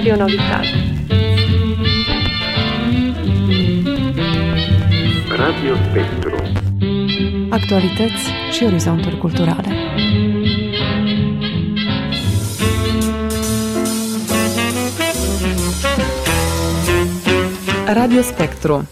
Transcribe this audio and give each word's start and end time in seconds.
Radio 0.00 0.16
Novitate. 0.16 0.66
Radio 5.28 5.74
Spectru. 5.90 6.34
Actualități 7.50 8.30
și 8.52 8.64
orizonturi 8.64 9.18
culturale. 9.18 9.68
Radio 17.86 18.20
Spectru 18.20 18.88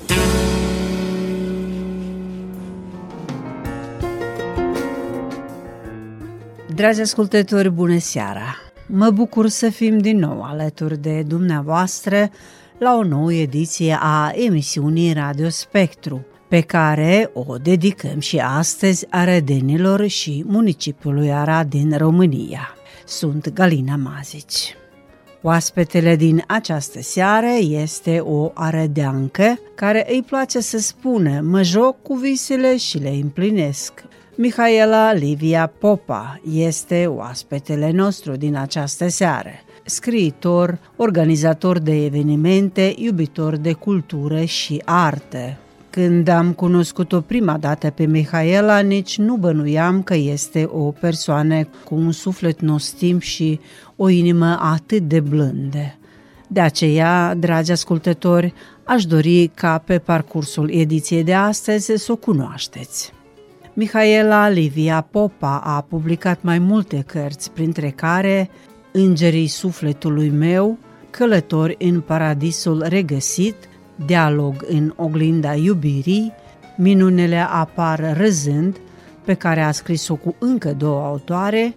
Dragi 6.75 7.01
ascultători, 7.01 7.71
bună 7.71 7.99
seara! 7.99 8.68
Mă 8.91 9.11
bucur 9.11 9.49
să 9.49 9.71
fim 9.71 9.99
din 9.99 10.19
nou 10.19 10.43
alături 10.43 10.99
de 10.99 11.23
dumneavoastră 11.23 12.31
la 12.79 12.97
o 12.97 13.03
nouă 13.03 13.33
ediție 13.33 13.99
a 14.01 14.31
emisiunii 14.35 15.13
Radio 15.13 15.49
Spectru, 15.49 16.27
pe 16.49 16.61
care 16.61 17.31
o 17.33 17.57
dedicăm 17.57 18.19
și 18.19 18.39
astăzi 18.39 19.07
arădenilor 19.11 20.07
și 20.07 20.45
municipiului 20.47 21.33
Arad 21.33 21.69
din 21.69 21.97
România. 21.97 22.69
Sunt 23.07 23.49
Galina 23.49 23.97
Mazici. 23.97 24.77
Oaspetele 25.43 26.17
din 26.17 26.45
această 26.47 27.03
seară 27.03 27.53
este 27.61 28.19
o 28.19 28.51
arădeancă 28.55 29.59
care 29.75 30.07
îi 30.11 30.23
place 30.27 30.61
să 30.61 30.79
spună 30.79 31.41
mă 31.41 31.63
joc 31.63 32.03
cu 32.03 32.15
visele 32.15 32.77
și 32.77 32.99
le 32.99 33.09
împlinesc. 33.23 34.08
Mihaela 34.41 35.13
Livia 35.13 35.73
Popa 35.79 36.41
este 36.53 37.07
oaspetele 37.07 37.91
nostru 37.91 38.37
din 38.37 38.57
această 38.57 39.09
seară. 39.09 39.51
Scriitor, 39.85 40.79
organizator 40.97 41.79
de 41.79 42.05
evenimente, 42.05 42.95
iubitor 42.97 43.57
de 43.57 43.73
cultură 43.73 44.45
și 44.45 44.83
artă. 44.85 45.57
Când 45.91 46.29
am 46.29 46.53
cunoscut-o 46.53 47.21
prima 47.21 47.57
dată 47.57 47.91
pe 47.91 48.07
Mihaela, 48.07 48.79
nici 48.79 49.19
nu 49.19 49.37
bănuiam 49.37 50.03
că 50.03 50.15
este 50.15 50.69
o 50.73 50.91
persoană 50.91 51.69
cu 51.85 51.95
un 51.95 52.13
suflet 52.13 52.61
nostim 52.61 53.19
și 53.19 53.61
o 53.97 54.09
inimă 54.09 54.59
atât 54.61 55.03
de 55.03 55.21
blândă. 55.21 55.95
De 56.49 56.61
aceea, 56.61 57.35
dragi 57.35 57.73
ascultători, 57.73 58.55
aș 58.85 59.05
dori 59.05 59.51
ca 59.55 59.79
pe 59.79 59.99
parcursul 59.99 60.71
ediției 60.71 61.25
de 61.25 61.35
astăzi 61.35 61.93
să 61.97 62.13
o 62.13 62.17
cunoașteți. 62.17 63.17
Mihaela 63.79 64.49
Livia 64.49 65.01
Popa 65.01 65.61
a 65.65 65.81
publicat 65.81 66.43
mai 66.43 66.59
multe 66.59 67.05
cărți, 67.07 67.51
printre 67.51 67.91
care 67.91 68.51
Îngerii 68.93 69.47
sufletului 69.47 70.29
meu, 70.29 70.79
Călători 71.11 71.77
în 71.79 72.01
paradisul 72.01 72.85
regăsit, 72.89 73.55
Dialog 74.07 74.67
în 74.69 74.93
oglinda 74.97 75.55
iubirii, 75.55 76.33
Minunele 76.77 77.39
apar 77.39 78.17
râzând, 78.17 78.77
pe 79.25 79.35
care 79.35 79.61
a 79.61 79.71
scris-o 79.71 80.15
cu 80.15 80.35
încă 80.39 80.73
două 80.73 81.05
autoare, 81.05 81.77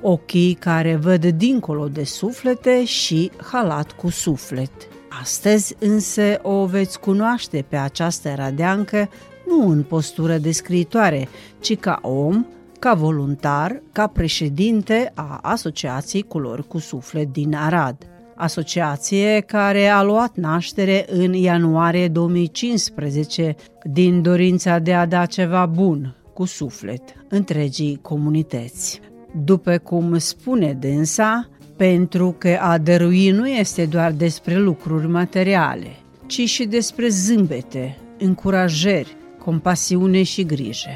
Ochii 0.00 0.54
care 0.54 0.96
văd 0.96 1.24
dincolo 1.26 1.88
de 1.88 2.04
suflete 2.04 2.84
și 2.84 3.30
Halat 3.52 3.92
cu 3.92 4.10
suflet. 4.10 4.72
Astăzi 5.20 5.74
însă 5.78 6.38
o 6.42 6.66
veți 6.66 7.00
cunoaște 7.00 7.64
pe 7.68 7.76
această 7.76 8.32
radeancă 8.36 9.08
nu 9.46 9.68
în 9.68 9.82
postură 9.82 10.38
de 10.38 10.50
scriitoare, 10.50 11.28
ci 11.60 11.76
ca 11.76 11.98
om, 12.02 12.46
ca 12.78 12.94
voluntar, 12.94 13.82
ca 13.92 14.06
președinte 14.06 15.12
a 15.14 15.38
Asociației 15.42 16.22
Culori 16.22 16.68
cu 16.68 16.78
Suflet 16.78 17.32
din 17.32 17.54
Arad. 17.54 17.96
Asociație 18.34 19.40
care 19.40 19.86
a 19.86 20.02
luat 20.02 20.36
naștere 20.36 21.04
în 21.08 21.32
ianuarie 21.32 22.08
2015 22.08 23.56
din 23.84 24.22
dorința 24.22 24.78
de 24.78 24.94
a 24.94 25.06
da 25.06 25.26
ceva 25.26 25.66
bun 25.66 26.14
cu 26.34 26.44
suflet 26.44 27.02
întregii 27.28 27.98
comunități. 28.02 29.00
După 29.44 29.78
cum 29.78 30.18
spune 30.18 30.76
dânsa, 30.80 31.48
pentru 31.76 32.34
că 32.38 32.58
a 32.60 32.78
dărui 32.78 33.30
nu 33.30 33.48
este 33.48 33.86
doar 33.86 34.12
despre 34.12 34.56
lucruri 34.56 35.08
materiale, 35.08 35.96
ci 36.26 36.40
și 36.48 36.64
despre 36.64 37.08
zâmbete, 37.08 37.98
încurajări, 38.18 39.16
compasiune 39.44 40.22
și 40.22 40.44
grijă. 40.44 40.90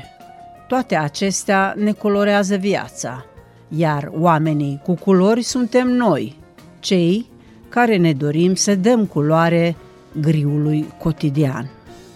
Toate 0.69 0.97
acestea 0.97 1.75
ne 1.77 1.93
colorează 1.93 2.57
viața, 2.57 3.25
iar 3.69 4.11
oamenii 4.19 4.81
cu 4.84 4.95
culori 4.95 5.43
suntem 5.43 5.89
noi, 5.89 6.37
cei 6.79 7.27
care 7.69 7.97
ne 7.97 8.12
dorim 8.12 8.55
să 8.55 8.75
dăm 8.75 9.07
culoare 9.07 9.77
griului 10.21 10.87
cotidian. 10.99 11.71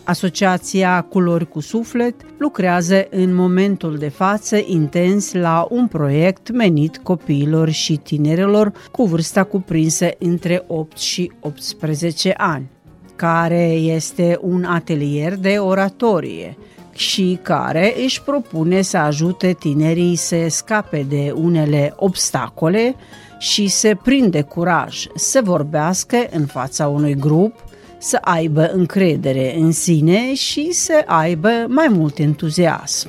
Asociația 0.05 1.01
Culori 1.01 1.49
cu 1.49 1.61
Suflet 1.61 2.15
lucrează 2.39 3.07
în 3.11 3.35
momentul 3.35 3.99
de 3.99 4.09
față 4.09 4.57
intens 4.67 5.33
la 5.33 5.67
un 5.71 5.87
proiect 5.87 6.51
menit 6.51 6.97
copiilor 6.97 7.69
și 7.69 7.97
tinerilor 7.97 8.73
cu 8.91 9.05
vârsta 9.05 9.45
cuprinsă 9.45 10.09
între 10.19 10.65
8 10.67 10.99
și 10.99 11.33
18 11.41 12.35
ani 12.37 12.71
care 13.20 13.69
este 13.70 14.38
un 14.41 14.64
atelier 14.64 15.36
de 15.36 15.56
oratorie 15.58 16.56
și 16.92 17.38
care 17.42 17.94
își 18.04 18.22
propune 18.22 18.82
să 18.82 18.97
ajute 18.97 19.56
tinerii 19.58 20.16
să 20.16 20.47
scape 20.48 21.06
de 21.08 21.32
unele 21.36 21.92
obstacole 21.97 22.94
și 23.38 23.69
să 23.69 23.97
prinde 24.03 24.42
curaj 24.42 25.06
să 25.14 25.41
vorbească 25.44 26.16
în 26.31 26.47
fața 26.47 26.88
unui 26.88 27.14
grup, 27.14 27.64
să 27.98 28.19
aibă 28.20 28.70
încredere 28.72 29.56
în 29.56 29.72
sine 29.72 30.34
și 30.34 30.72
să 30.72 31.02
aibă 31.06 31.50
mai 31.69 31.88
mult 31.91 32.19
entuziasm. 32.19 33.08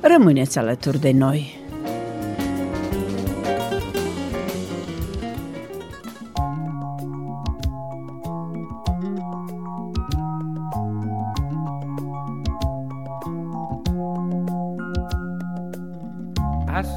Rămâneți 0.00 0.58
alături 0.58 1.00
de 1.00 1.10
noi! 1.10 1.65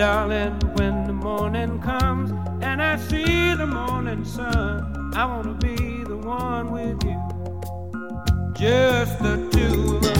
Darling, 0.00 0.58
when 0.76 1.04
the 1.04 1.12
morning 1.12 1.78
comes 1.82 2.30
and 2.62 2.80
I 2.80 2.96
see 2.96 3.54
the 3.54 3.66
morning 3.66 4.24
sun, 4.24 5.12
I 5.14 5.26
wanna 5.26 5.52
be 5.52 5.76
the 6.04 6.16
one 6.16 6.72
with 6.72 7.04
you, 7.04 7.20
just 8.54 9.18
the 9.18 9.36
two 9.52 9.96
of 9.96 10.04
us. 10.04 10.19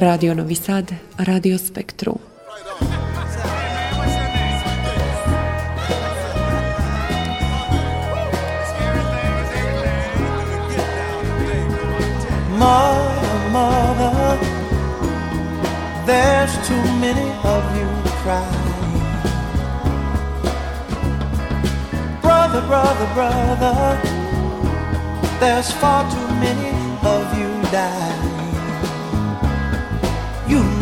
Radio 0.00 0.32
Novi 0.32 0.54
Sad, 0.54 0.96
Radio 1.16 1.56
Spektru. 1.58 2.14
Mother, 12.56 13.50
mother, 13.50 14.38
there's 16.06 16.54
too 16.68 16.84
many 17.00 17.30
of 17.42 17.64
you 17.76 17.88
crying. 18.22 18.68
Brother, 22.22 22.62
brother, 22.68 23.08
brother, 23.14 24.00
there's 25.40 25.72
far 25.72 26.08
too 26.08 26.28
many 26.38 26.70
of 27.02 27.36
you 27.36 27.50
dying. 27.72 28.27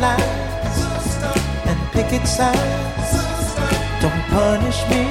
lines 0.00 0.78
and 1.68 1.78
picket 1.92 2.26
signs. 2.26 3.10
Don't 4.00 4.22
punish 4.32 4.80
me 4.88 5.04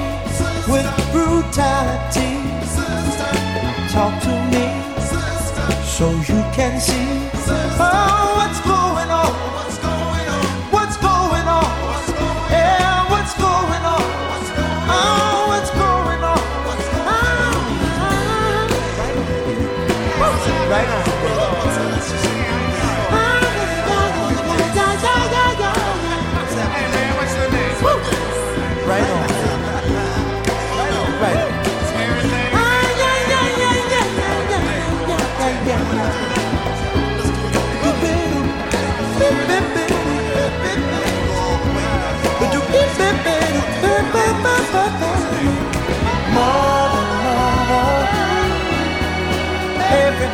with 0.72 0.88
brutality. 1.12 2.32
Talk 3.92 4.14
to 4.26 4.34
me 4.52 4.66
so 5.84 6.10
you 6.30 6.40
can 6.56 6.80
see 6.80 7.30
oh, 7.78 8.19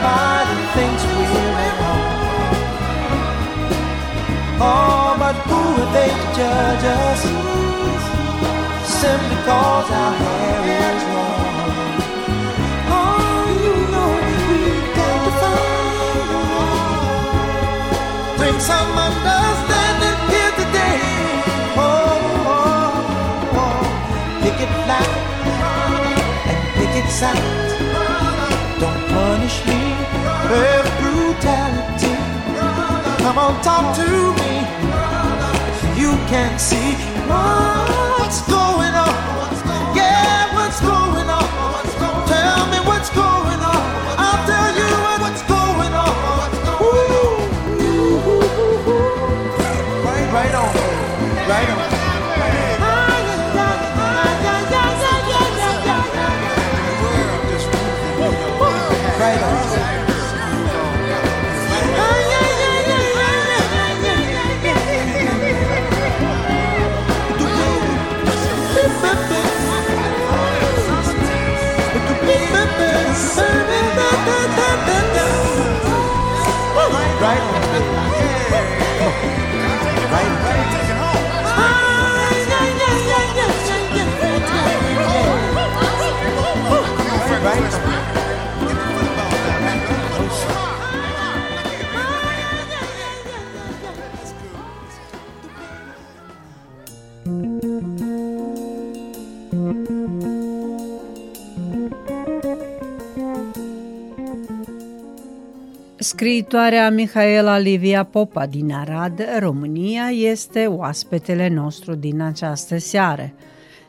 everybody 0.07 0.67
thinks 0.77 1.03
we're 1.05 1.59
at 1.67 1.75
home. 1.83 2.15
Oh, 4.61 5.17
but 5.19 5.37
who 5.49 5.61
are 5.83 5.91
they 5.97 6.11
to 6.11 6.27
judge 6.39 6.85
us? 6.85 7.21
Simply 9.01 9.39
cause 9.49 9.91
our 10.03 10.15
hair 10.23 10.61
is 10.83 11.03
long. 11.15 11.45
Oh, 12.99 13.43
you 13.65 13.75
know 13.93 14.11
we've 14.49 14.91
got 14.99 15.19
to 15.27 15.33
find. 15.41 16.37
Bring 18.39 18.59
some 18.61 18.91
understanding 19.09 20.19
here 20.33 20.53
today. 20.63 21.01
Oh, 21.77 21.91
oh, 22.55 23.59
oh. 23.63 23.81
pick 24.43 24.59
it 24.67 24.73
loud 24.91 25.19
and 26.51 26.59
pick 26.79 26.93
it 27.03 27.09
sound. 27.11 27.46
Come 33.37 33.55
on, 33.55 33.63
talk 33.63 33.95
to 33.97 34.33
me. 34.41 34.61
You 36.01 36.13
can 36.27 36.59
see 36.59 36.95
what's 37.29 38.41
going 38.49 38.71
on. 38.71 38.76
Scriitoarea 106.19 106.91
Mihaela 106.91 107.59
Livia 107.59 108.05
Popa 108.05 108.47
din 108.47 108.73
Arad, 108.73 109.25
România, 109.39 110.05
este 110.05 110.67
oaspetele 110.67 111.49
nostru 111.49 111.95
din 111.95 112.21
această 112.21 112.79
seară, 112.79 113.33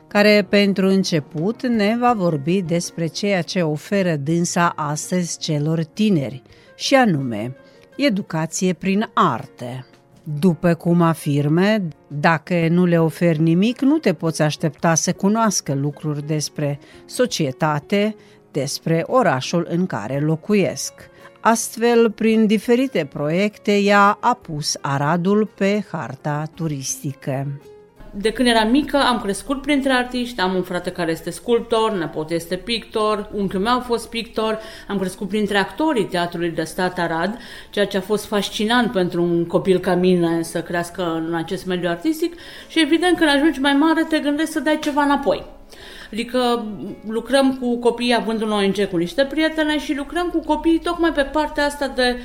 care 0.07 0.45
pentru 0.49 0.87
început 0.87 1.67
ne 1.67 1.97
va 1.99 2.13
vorbi 2.13 2.61
despre 2.61 3.07
ceea 3.07 3.41
ce 3.41 3.61
oferă 3.61 4.15
dânsa 4.15 4.73
astăzi 4.75 5.39
celor 5.39 5.83
tineri, 5.83 6.41
și 6.75 6.95
anume 6.95 7.55
educație 7.97 8.73
prin 8.73 9.09
arte. 9.13 9.85
După 10.39 10.73
cum 10.73 11.01
afirme, 11.01 11.87
dacă 12.07 12.67
nu 12.69 12.85
le 12.85 12.99
oferi 12.99 13.41
nimic, 13.41 13.81
nu 13.81 13.97
te 13.97 14.13
poți 14.13 14.41
aștepta 14.41 14.95
să 14.95 15.13
cunoască 15.13 15.73
lucruri 15.73 16.27
despre 16.27 16.79
societate, 17.05 18.15
despre 18.51 19.03
orașul 19.05 19.67
în 19.69 19.85
care 19.85 20.19
locuiesc. 20.19 20.93
Astfel, 21.49 22.11
prin 22.11 22.45
diferite 22.45 23.07
proiecte, 23.13 23.77
ea 23.77 24.17
a 24.21 24.33
pus 24.33 24.77
Aradul 24.81 25.49
pe 25.57 25.85
harta 25.91 26.43
turistică. 26.55 27.47
De 28.11 28.31
când 28.31 28.47
eram 28.47 28.69
mică 28.69 28.97
am 28.97 29.21
crescut 29.21 29.61
printre 29.61 29.91
artiști, 29.91 30.41
am 30.41 30.55
un 30.55 30.61
frate 30.61 30.91
care 30.91 31.11
este 31.11 31.29
sculptor, 31.29 31.91
nepot 31.91 32.29
este 32.29 32.55
pictor, 32.55 33.29
unchiul 33.33 33.59
meu 33.59 33.77
a 33.77 33.79
fost 33.79 34.09
pictor, 34.09 34.59
am 34.87 34.99
crescut 34.99 35.27
printre 35.27 35.57
actorii 35.57 36.05
Teatrului 36.05 36.49
de 36.49 36.63
Stat 36.63 36.99
Arad, 36.99 37.37
ceea 37.69 37.85
ce 37.85 37.97
a 37.97 38.01
fost 38.01 38.25
fascinant 38.25 38.91
pentru 38.91 39.21
un 39.21 39.45
copil 39.45 39.79
ca 39.79 39.95
mine 39.95 40.41
să 40.41 40.61
crească 40.61 41.23
în 41.27 41.35
acest 41.35 41.65
mediu 41.65 41.89
artistic 41.89 42.35
și 42.67 42.81
evident 42.81 43.17
când 43.17 43.29
ajungi 43.29 43.59
mai 43.59 43.73
mare 43.73 44.03
te 44.03 44.19
gândești 44.19 44.51
să 44.51 44.59
dai 44.59 44.79
ceva 44.79 45.01
înapoi. 45.01 45.56
Adică 46.11 46.65
lucrăm 47.07 47.57
cu 47.61 47.77
copiii 47.77 48.15
având 48.15 48.41
un 48.41 48.51
ONG 48.51 48.89
cu 48.89 48.97
niște 48.97 49.23
prietene 49.23 49.79
și 49.79 49.95
lucrăm 49.95 50.27
cu 50.27 50.39
copiii 50.39 50.79
tocmai 50.79 51.11
pe 51.11 51.21
partea 51.21 51.65
asta 51.65 51.87
de 51.87 52.17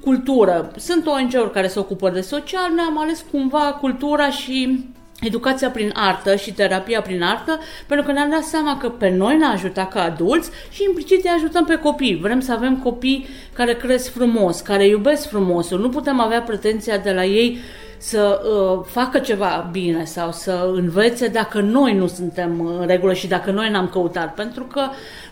cultură. 0.00 0.70
Sunt 0.76 1.06
ONG-uri 1.06 1.52
care 1.52 1.68
se 1.68 1.78
ocupă 1.78 2.10
de 2.10 2.20
social, 2.20 2.72
ne-am 2.74 2.98
ales 2.98 3.24
cumva 3.30 3.76
cultura 3.80 4.30
și 4.30 4.84
educația 5.20 5.70
prin 5.70 5.90
artă 5.94 6.36
și 6.36 6.52
terapia 6.52 7.00
prin 7.00 7.22
artă, 7.22 7.58
pentru 7.86 8.06
că 8.06 8.12
ne-am 8.12 8.30
dat 8.30 8.42
seama 8.42 8.76
că 8.76 8.88
pe 8.88 9.08
noi 9.08 9.36
ne-a 9.36 9.48
ajutat 9.48 9.92
ca 9.92 10.02
adulți 10.02 10.50
și 10.70 10.84
implicit 10.84 11.24
îi 11.24 11.30
ajutăm 11.34 11.64
pe 11.64 11.76
copii. 11.76 12.16
Vrem 12.16 12.40
să 12.40 12.52
avem 12.52 12.78
copii 12.78 13.26
care 13.52 13.74
cresc 13.74 14.12
frumos, 14.12 14.60
care 14.60 14.86
iubesc 14.86 15.28
frumosul. 15.28 15.80
Nu 15.80 15.88
putem 15.88 16.20
avea 16.20 16.42
pretenția 16.42 16.98
de 16.98 17.12
la 17.12 17.24
ei 17.24 17.58
să 17.98 18.40
uh, 18.42 18.84
facă 18.86 19.18
ceva 19.18 19.68
bine 19.72 20.04
sau 20.04 20.32
să 20.32 20.70
învețe 20.74 21.28
dacă 21.28 21.60
noi 21.60 21.94
nu 21.94 22.06
suntem 22.06 22.60
în 22.80 22.86
regulă 22.86 23.12
și 23.12 23.26
dacă 23.26 23.50
noi 23.50 23.70
n-am 23.70 23.88
căutat. 23.88 24.34
Pentru 24.34 24.64
că 24.64 24.82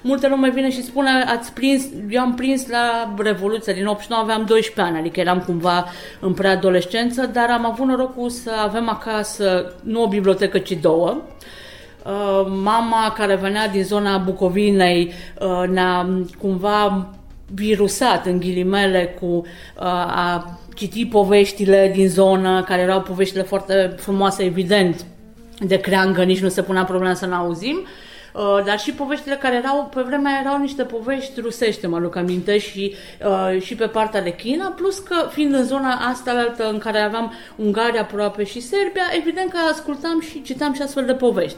multă 0.02 0.28
lume 0.28 0.50
vine 0.50 0.70
și 0.70 0.82
spune, 0.82 1.10
ați 1.26 1.52
prins, 1.52 1.84
eu 2.10 2.20
am 2.20 2.34
prins 2.34 2.68
la 2.68 3.14
Revoluția 3.18 3.72
din 3.72 3.86
89, 3.86 4.22
aveam 4.22 4.44
12 4.44 4.80
ani, 4.80 4.98
adică 4.98 5.20
eram 5.20 5.40
cumva 5.40 5.84
în 6.20 6.32
preadolescență, 6.32 7.26
dar 7.26 7.50
am 7.50 7.66
avut 7.66 7.86
norocul 7.86 8.30
să 8.30 8.50
avem 8.62 8.88
acasă 8.88 9.74
nu 9.82 10.02
o 10.02 10.08
bibliotecă, 10.08 10.58
ci 10.58 10.72
două. 10.72 11.22
Uh, 12.04 12.46
mama 12.62 13.12
care 13.16 13.34
venea 13.34 13.68
din 13.68 13.84
zona 13.84 14.18
Bucovinei 14.18 15.12
uh, 15.40 15.68
ne-a 15.68 16.08
cumva 16.38 17.08
virusat 17.54 18.26
în 18.26 18.38
ghilimele 18.38 19.16
cu 19.20 19.26
uh, 19.26 19.84
a 20.06 20.58
citi 20.74 21.06
poveștile 21.06 21.90
din 21.94 22.08
zonă, 22.08 22.62
care 22.62 22.82
erau 22.82 23.00
poveștile 23.00 23.42
foarte 23.42 23.94
frumoase, 23.96 24.42
evident, 24.42 25.04
de 25.58 25.76
creangă, 25.76 26.22
nici 26.22 26.40
nu 26.40 26.48
se 26.48 26.62
punea 26.62 26.84
problema 26.84 27.14
să 27.14 27.26
n-auzim, 27.26 27.86
uh, 28.34 28.64
dar 28.64 28.78
și 28.78 28.92
poveștile 28.92 29.34
care 29.34 29.56
erau, 29.56 29.90
pe 29.94 30.00
vremea 30.00 30.40
erau 30.40 30.60
niște 30.60 30.82
povești 30.82 31.40
rusește, 31.40 31.86
mă 31.86 31.96
aduc 31.96 32.16
aminte, 32.16 32.58
și, 32.58 32.94
uh, 33.26 33.62
și 33.62 33.74
pe 33.74 33.86
partea 33.86 34.22
de 34.22 34.34
China, 34.34 34.66
plus 34.68 34.98
că 34.98 35.28
fiind 35.30 35.54
în 35.54 35.64
zona 35.64 35.94
asta 35.94 36.30
altă 36.30 36.68
în 36.68 36.78
care 36.78 36.98
aveam 36.98 37.32
Ungaria 37.56 38.00
aproape 38.00 38.44
și 38.44 38.60
Serbia, 38.60 39.02
evident 39.18 39.50
că 39.50 39.58
ascultam 39.70 40.20
și 40.20 40.42
citam 40.42 40.72
și 40.72 40.82
astfel 40.82 41.04
de 41.04 41.14
povești. 41.14 41.56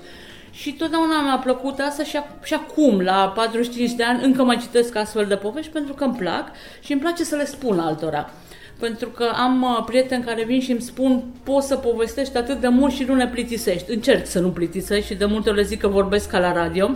Și 0.50 0.72
totdeauna 0.72 1.22
mi-a 1.22 1.40
plăcut 1.42 1.78
asta 1.78 2.04
și, 2.04 2.18
ac- 2.18 2.44
și 2.44 2.54
acum, 2.54 3.00
la 3.00 3.32
45 3.34 3.92
de 3.92 4.02
ani, 4.02 4.24
încă 4.24 4.42
mai 4.42 4.58
citesc 4.58 4.96
astfel 4.96 5.26
de 5.26 5.36
povești 5.36 5.70
pentru 5.72 5.94
că 5.94 6.04
îmi 6.04 6.16
plac 6.16 6.48
și 6.80 6.92
îmi 6.92 7.00
place 7.00 7.24
să 7.24 7.36
le 7.36 7.44
spun 7.44 7.78
altora 7.78 8.30
pentru 8.78 9.08
că 9.08 9.30
am 9.34 9.62
uh, 9.62 9.84
prieteni 9.86 10.24
care 10.24 10.44
vin 10.44 10.60
și 10.60 10.70
îmi 10.70 10.80
spun 10.80 11.24
poți 11.42 11.66
să 11.66 11.76
povestești 11.76 12.36
atât 12.36 12.60
de 12.60 12.68
mult 12.68 12.92
și 12.92 13.04
nu 13.04 13.14
ne 13.14 13.26
plictisești. 13.26 13.92
Încerc 13.92 14.26
să 14.26 14.40
nu 14.40 14.48
plictisești 14.48 15.06
și 15.06 15.14
de 15.14 15.24
multe 15.24 15.48
ori 15.48 15.58
le 15.58 15.64
zic 15.64 15.80
că 15.80 15.88
vorbesc 15.88 16.30
ca 16.30 16.38
la 16.38 16.52
radio, 16.52 16.90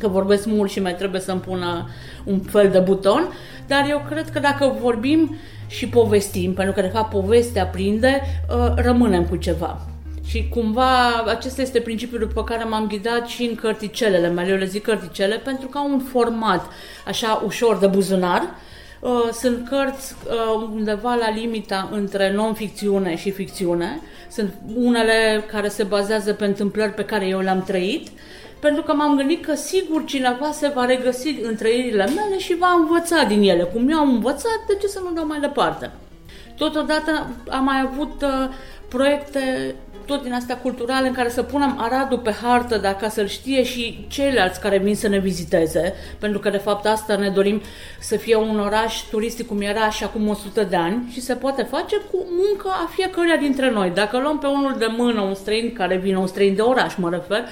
că 0.00 0.08
vorbesc 0.08 0.46
mult 0.46 0.70
și 0.70 0.80
mai 0.80 0.94
trebuie 0.94 1.20
să-mi 1.20 1.40
pună 1.40 1.88
un 2.24 2.40
fel 2.40 2.68
de 2.70 2.78
buton, 2.78 3.32
dar 3.66 3.86
eu 3.88 4.04
cred 4.08 4.30
că 4.30 4.38
dacă 4.38 4.76
vorbim 4.80 5.36
și 5.66 5.88
povestim, 5.88 6.54
pentru 6.54 6.74
că 6.74 6.80
de 6.80 6.86
fapt 6.86 7.10
povestea 7.10 7.66
prinde, 7.66 8.20
uh, 8.50 8.72
rămânem 8.76 9.24
cu 9.24 9.36
ceva. 9.36 9.80
Și 10.26 10.48
cumva 10.48 11.22
acesta 11.26 11.62
este 11.62 11.80
principiul 11.80 12.20
după 12.20 12.44
care 12.44 12.64
m-am 12.64 12.86
ghidat 12.86 13.26
și 13.26 13.42
în 13.42 13.54
cărticelele 13.54 14.28
mele. 14.28 14.50
Eu 14.50 14.56
le 14.56 14.64
zic 14.64 14.82
cărticele 14.82 15.36
pentru 15.36 15.68
că 15.68 15.78
au 15.78 15.90
un 15.90 15.98
format 15.98 16.66
așa 17.06 17.42
ușor 17.46 17.78
de 17.78 17.86
buzunar, 17.86 18.42
Uh, 18.42 18.69
sunt 19.32 19.68
cărți 19.68 20.14
uh, 20.26 20.68
undeva 20.72 21.14
la 21.14 21.30
limita 21.30 21.88
între 21.92 22.32
non-ficțiune 22.32 23.16
și 23.16 23.30
ficțiune. 23.30 24.00
Sunt 24.30 24.54
unele 24.74 25.44
care 25.50 25.68
se 25.68 25.82
bazează 25.82 26.32
pe 26.32 26.44
întâmplări 26.44 26.92
pe 26.92 27.04
care 27.04 27.26
eu 27.26 27.40
le-am 27.40 27.62
trăit, 27.62 28.08
pentru 28.58 28.82
că 28.82 28.92
m-am 28.92 29.16
gândit 29.16 29.44
că 29.44 29.54
sigur 29.54 30.04
cineva 30.04 30.50
se 30.52 30.72
va 30.74 30.84
regăsi 30.84 31.28
în 31.42 31.56
trăirile 31.56 32.04
mele 32.04 32.38
și 32.38 32.56
va 32.56 32.70
învăța 32.78 33.24
din 33.24 33.42
ele. 33.42 33.62
Cum 33.62 33.88
eu 33.88 33.98
am 33.98 34.08
învățat, 34.08 34.60
de 34.66 34.76
ce 34.80 34.86
să 34.86 35.00
nu 35.04 35.12
dau 35.14 35.26
mai 35.26 35.40
departe? 35.40 35.90
Totodată 36.56 37.30
am 37.48 37.64
mai 37.64 37.80
avut 37.80 38.22
uh, 38.22 38.48
proiecte 38.88 39.74
tot 40.10 40.22
din 40.22 40.32
astea 40.32 40.56
culturale 40.56 41.06
în 41.08 41.14
care 41.14 41.28
să 41.28 41.42
punem 41.42 41.76
Aradul 41.78 42.18
pe 42.18 42.32
hartă, 42.42 42.76
dacă 42.78 43.08
să-l 43.08 43.26
știe 43.26 43.62
și 43.62 44.06
ceilalți 44.08 44.60
care 44.60 44.78
vin 44.78 44.94
să 44.94 45.08
ne 45.08 45.18
viziteze, 45.18 45.94
pentru 46.18 46.38
că 46.38 46.50
de 46.50 46.56
fapt 46.56 46.86
asta 46.86 47.16
ne 47.16 47.28
dorim 47.28 47.62
să 48.00 48.16
fie 48.16 48.36
un 48.36 48.60
oraș 48.60 49.00
turistic 49.10 49.46
cum 49.46 49.60
era 49.60 49.90
și 49.90 50.04
acum 50.04 50.28
100 50.28 50.62
de 50.62 50.76
ani 50.76 51.10
și 51.12 51.20
se 51.20 51.34
poate 51.34 51.62
face 51.62 51.96
cu 51.96 52.26
muncă 52.30 52.68
a 52.68 52.90
fiecăruia 52.94 53.36
dintre 53.36 53.70
noi. 53.70 53.90
Dacă 53.94 54.18
luăm 54.18 54.38
pe 54.38 54.46
unul 54.46 54.74
de 54.78 54.86
mână, 54.96 55.20
un 55.20 55.34
străin 55.34 55.72
care 55.72 55.96
vine, 55.96 56.18
un 56.18 56.26
străin 56.26 56.54
de 56.54 56.62
oraș 56.62 56.94
mă 56.96 57.10
refer, 57.10 57.44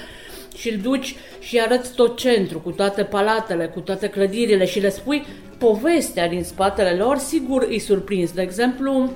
și 0.55 0.69
îl 0.69 0.79
duci 0.81 1.15
și 1.39 1.59
arăți 1.59 1.93
tot 1.93 2.17
centru, 2.17 2.59
cu 2.59 2.69
toate 2.71 3.03
palatele, 3.03 3.65
cu 3.65 3.79
toate 3.79 4.07
clădirile 4.07 4.65
și 4.65 4.79
le 4.79 4.89
spui 4.89 5.25
povestea 5.57 6.27
din 6.27 6.43
spatele 6.43 6.91
lor, 6.91 7.17
sigur 7.17 7.65
îi 7.69 7.79
surprins. 7.79 8.31
De 8.31 8.41
exemplu, 8.41 9.11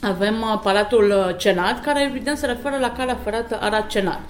avem 0.00 0.40
uh, 0.40 0.60
Palatul 0.62 1.04
uh, 1.10 1.36
Cenat, 1.36 1.84
care 1.84 2.02
evident 2.02 2.36
se 2.36 2.46
referă 2.46 2.76
la 2.80 2.92
calea 2.92 3.18
ferată 3.24 3.58
Arad 3.60 3.86
Cenat. 3.86 4.20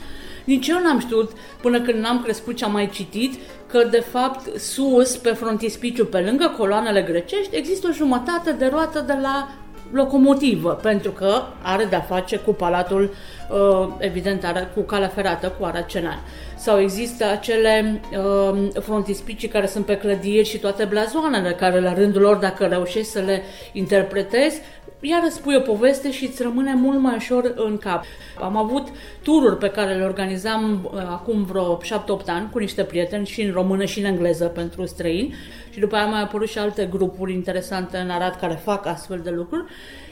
Nici 0.45 0.69
eu 0.69 0.79
n-am 0.83 0.99
știut, 0.99 1.31
până 1.61 1.81
când 1.81 2.03
n-am 2.03 2.23
crescut 2.23 2.57
ce 2.57 2.65
am 2.65 2.73
mai 2.73 2.89
citit, 2.93 3.41
că 3.67 3.85
de 3.91 4.01
fapt 4.11 4.59
sus, 4.59 5.17
pe 5.17 5.31
frontispiciu, 5.31 6.05
pe 6.05 6.21
lângă 6.21 6.55
coloanele 6.57 7.03
grecești, 7.03 7.57
există 7.57 7.89
o 7.91 7.93
jumătate 7.93 8.53
de 8.53 8.67
roată 8.67 9.01
de 9.07 9.19
la 9.23 9.49
locomotivă, 9.93 10.79
pentru 10.83 11.11
că 11.11 11.43
are 11.63 11.85
de-a 11.85 12.01
face 12.01 12.37
cu 12.37 12.53
palatul, 12.53 13.15
uh, 13.51 13.89
evident, 13.99 14.45
are, 14.45 14.71
cu 14.75 14.81
calea 14.81 15.09
ferată, 15.09 15.55
cu 15.59 15.65
Aracenan. 15.65 16.19
Sau 16.57 16.81
există 16.81 17.25
acele 17.25 18.01
uh, 18.19 18.69
frontispicii 18.81 19.49
care 19.49 19.67
sunt 19.67 19.85
pe 19.85 19.97
clădiri 19.97 20.49
și 20.49 20.59
toate 20.59 20.85
blazoanele, 20.85 21.53
care 21.53 21.81
la 21.81 21.95
rândul 21.95 22.21
lor, 22.21 22.37
dacă 22.37 22.65
reușești 22.67 23.11
să 23.11 23.21
le 23.21 23.43
interpretezi, 23.73 24.61
iar 25.01 25.29
spui 25.29 25.55
o 25.55 25.61
poveste 25.61 26.13
și 26.13 26.27
îți 26.27 26.43
rămâne 26.43 26.75
mult 26.75 27.01
mai 27.01 27.15
ușor 27.17 27.53
în 27.57 27.79
cap. 27.79 28.05
Am 28.41 28.57
avut 28.57 28.89
tururi 29.23 29.57
pe 29.57 29.71
care 29.71 29.95
le 29.95 30.05
organizam 30.05 30.91
uh, 30.93 31.01
acum 31.01 31.43
vreo 31.45 31.79
7-8 31.79 31.81
ani 32.27 32.51
cu 32.53 32.59
niște 32.59 32.85
prieteni 32.85 33.27
și 33.27 33.43
în 33.43 33.53
română 33.53 33.85
și 33.85 33.99
în 33.99 34.05
engleză 34.05 34.45
pentru 34.45 34.87
străini 34.87 35.35
și 35.71 35.81
după 35.81 35.97
aia 35.97 36.07
mai 36.07 36.23
apărut 36.23 36.49
și 36.49 36.59
alte 36.59 36.89
grupuri 36.91 37.33
interesante 37.33 37.97
în 37.97 38.11
Arad 38.11 38.35
care 38.35 38.55
fac 38.55 38.87
astfel 38.87 39.21
de 39.25 39.31
lucruri 39.31 39.65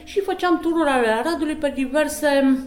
și 0.03 0.19
făceam 0.19 0.59
tururi 0.59 0.89
ale 0.89 1.07
Aradului 1.07 1.55
pe 1.55 1.71
diverse 1.75 2.57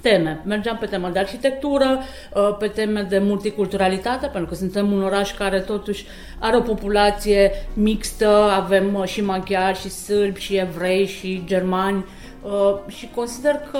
teme. 0.00 0.40
Mergeam 0.44 0.76
pe 0.76 0.86
temă 0.86 1.08
de 1.08 1.18
arhitectură, 1.18 1.98
uh, 2.34 2.56
pe 2.58 2.66
teme 2.66 3.02
de 3.02 3.18
multiculturalitate, 3.18 4.26
pentru 4.26 4.48
că 4.48 4.54
suntem 4.54 4.92
un 4.92 5.02
oraș 5.02 5.34
care 5.34 5.60
totuși 5.60 6.06
are 6.38 6.56
o 6.56 6.60
populație 6.60 7.50
mixtă, 7.72 8.50
avem 8.56 8.94
uh, 8.94 9.04
și 9.04 9.20
maghiari, 9.20 9.78
și 9.78 9.90
sârbi, 9.90 10.40
și 10.40 10.56
evrei, 10.56 11.06
și 11.06 11.42
germani, 11.46 12.04
uh, 12.42 12.74
și 12.86 13.08
consider 13.14 13.54
că 13.70 13.78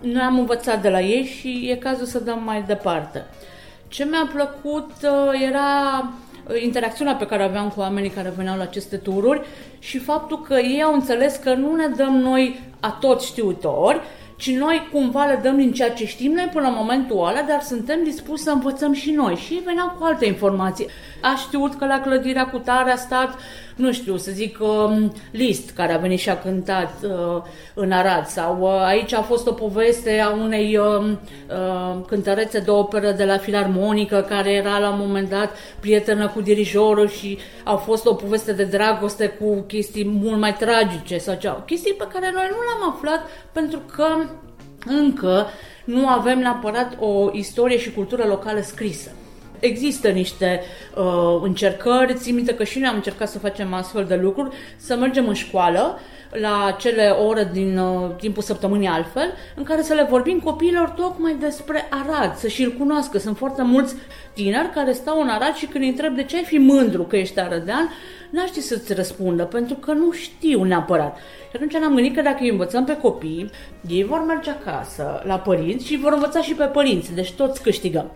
noi 0.00 0.22
am 0.22 0.38
învățat 0.38 0.82
de 0.82 0.88
la 0.88 1.00
ei 1.00 1.24
și 1.24 1.68
e 1.70 1.76
cazul 1.76 2.06
să 2.06 2.18
dăm 2.18 2.42
mai 2.44 2.64
departe. 2.66 3.26
Ce 3.88 4.04
mi-a 4.04 4.30
plăcut 4.32 4.90
era 5.48 6.10
interacțiunea 6.62 7.14
pe 7.14 7.26
care 7.26 7.42
aveam 7.42 7.68
cu 7.68 7.80
oamenii 7.80 8.10
care 8.10 8.32
veneau 8.36 8.56
la 8.56 8.62
aceste 8.62 8.96
tururi 8.96 9.42
și 9.78 9.98
faptul 9.98 10.42
că 10.42 10.54
ei 10.54 10.82
au 10.82 10.94
înțeles 10.94 11.36
că 11.36 11.54
nu 11.54 11.74
ne 11.74 11.86
dăm 11.86 12.16
noi 12.16 12.60
a 12.80 12.90
toți 13.00 13.26
știutori, 13.26 14.00
ci 14.40 14.50
noi 14.50 14.88
cumva 14.92 15.24
le 15.24 15.40
dăm 15.42 15.56
din 15.56 15.72
ceea 15.72 15.90
ce 15.90 16.06
știm 16.06 16.32
noi 16.32 16.48
până 16.52 16.68
la 16.68 16.74
momentul 16.74 17.26
ăla, 17.26 17.42
dar 17.42 17.60
suntem 17.60 18.02
dispuși 18.04 18.42
să 18.42 18.50
învățăm 18.50 18.92
și 18.92 19.10
noi. 19.10 19.34
Și 19.36 19.60
veneau 19.64 19.96
cu 19.98 20.04
alte 20.04 20.26
informații. 20.26 20.86
A 21.22 21.34
știut 21.38 21.74
că 21.74 21.86
la 21.86 22.00
clădirea 22.00 22.46
cu 22.46 22.58
tare 22.58 22.90
a 22.90 22.96
stat, 22.96 23.38
nu 23.76 23.92
știu, 23.92 24.16
să 24.16 24.30
zic, 24.30 24.58
um, 24.60 25.12
List, 25.30 25.70
care 25.70 25.92
a 25.92 25.98
venit 25.98 26.18
și 26.18 26.28
a 26.28 26.38
cântat 26.38 26.92
uh, 27.02 27.42
în 27.74 27.92
Arad, 27.92 28.26
sau 28.26 28.58
uh, 28.60 28.82
aici 28.84 29.12
a 29.12 29.22
fost 29.22 29.46
o 29.46 29.52
poveste 29.52 30.18
a 30.18 30.30
unei 30.30 30.76
uh, 30.76 30.86
uh, 31.06 31.96
cântărețe 32.06 32.58
de 32.58 32.70
operă 32.70 33.10
de 33.10 33.24
la 33.24 33.38
Filarmonică, 33.38 34.26
care 34.28 34.50
era 34.50 34.78
la 34.78 34.90
un 34.90 34.98
moment 34.98 35.28
dat 35.28 35.50
prietenă 35.80 36.28
cu 36.28 36.40
dirijorul 36.40 37.08
și 37.08 37.38
a 37.64 37.74
fost 37.74 38.06
o 38.06 38.14
poveste 38.14 38.52
de 38.52 38.64
dragoste 38.64 39.28
cu 39.28 39.64
chestii 39.66 40.06
mult 40.22 40.38
mai 40.38 40.54
tragice, 40.54 41.18
sau 41.18 41.34
ceva. 41.34 41.62
chestii 41.66 41.94
pe 41.94 42.06
care 42.12 42.30
noi 42.34 42.48
nu 42.50 42.56
le-am 42.56 42.94
aflat 42.94 43.28
pentru 43.52 43.80
că 43.96 44.06
încă 44.86 45.46
nu 45.84 46.08
avem 46.08 46.38
neapărat 46.38 46.96
o 47.00 47.28
istorie 47.32 47.78
și 47.78 47.92
cultură 47.92 48.24
locală 48.26 48.60
scrisă. 48.60 49.10
Există 49.60 50.08
niște 50.08 50.60
uh, 50.96 51.40
încercări, 51.42 52.14
țin 52.14 52.34
minte 52.34 52.54
că 52.54 52.64
și 52.64 52.78
noi 52.78 52.88
am 52.88 52.94
încercat 52.94 53.28
să 53.28 53.38
facem 53.38 53.74
astfel 53.74 54.04
de 54.04 54.14
lucruri, 54.14 54.56
să 54.76 54.96
mergem 54.96 55.28
în 55.28 55.34
școală 55.34 55.98
la 56.30 56.76
cele 56.78 57.08
ore 57.08 57.50
din 57.52 57.78
uh, 57.78 58.10
timpul 58.16 58.42
săptămânii 58.42 58.88
altfel, 58.88 59.32
în 59.56 59.62
care 59.62 59.82
să 59.82 59.94
le 59.94 60.06
vorbim 60.10 60.38
copiilor 60.38 60.88
tocmai 60.88 61.36
despre 61.40 61.88
Arad, 61.90 62.36
să 62.36 62.48
și-l 62.48 62.74
cunoască. 62.78 63.18
Sunt 63.18 63.36
foarte 63.36 63.62
mulți 63.62 63.94
tineri 64.34 64.70
care 64.70 64.92
stau 64.92 65.20
în 65.20 65.28
Arad 65.28 65.54
și 65.54 65.66
când 65.66 65.84
îi 65.84 65.90
întreb 65.90 66.14
de 66.14 66.22
ce 66.22 66.36
ai 66.36 66.44
fi 66.44 66.58
mândru 66.58 67.02
că 67.02 67.16
ești 67.16 67.40
arădean, 67.40 67.90
n-aș 68.30 68.48
ști 68.48 68.60
să-ți 68.60 68.92
răspundă, 68.92 69.44
pentru 69.44 69.74
că 69.74 69.92
nu 69.92 70.12
știu 70.12 70.62
neapărat. 70.62 71.16
Și 71.50 71.56
atunci 71.56 71.72
ne-am 71.72 71.94
gândit 71.94 72.14
că 72.14 72.22
dacă 72.22 72.38
îi 72.40 72.50
învățăm 72.50 72.84
pe 72.84 72.96
copii, 72.96 73.50
ei 73.88 74.04
vor 74.04 74.24
merge 74.24 74.50
acasă 74.50 75.22
la 75.24 75.38
părinți 75.38 75.86
și 75.86 75.98
vor 75.98 76.12
învăța 76.12 76.42
și 76.42 76.54
pe 76.54 76.64
părinți, 76.64 77.14
deci 77.14 77.32
toți 77.32 77.62
câștigăm. 77.62 78.10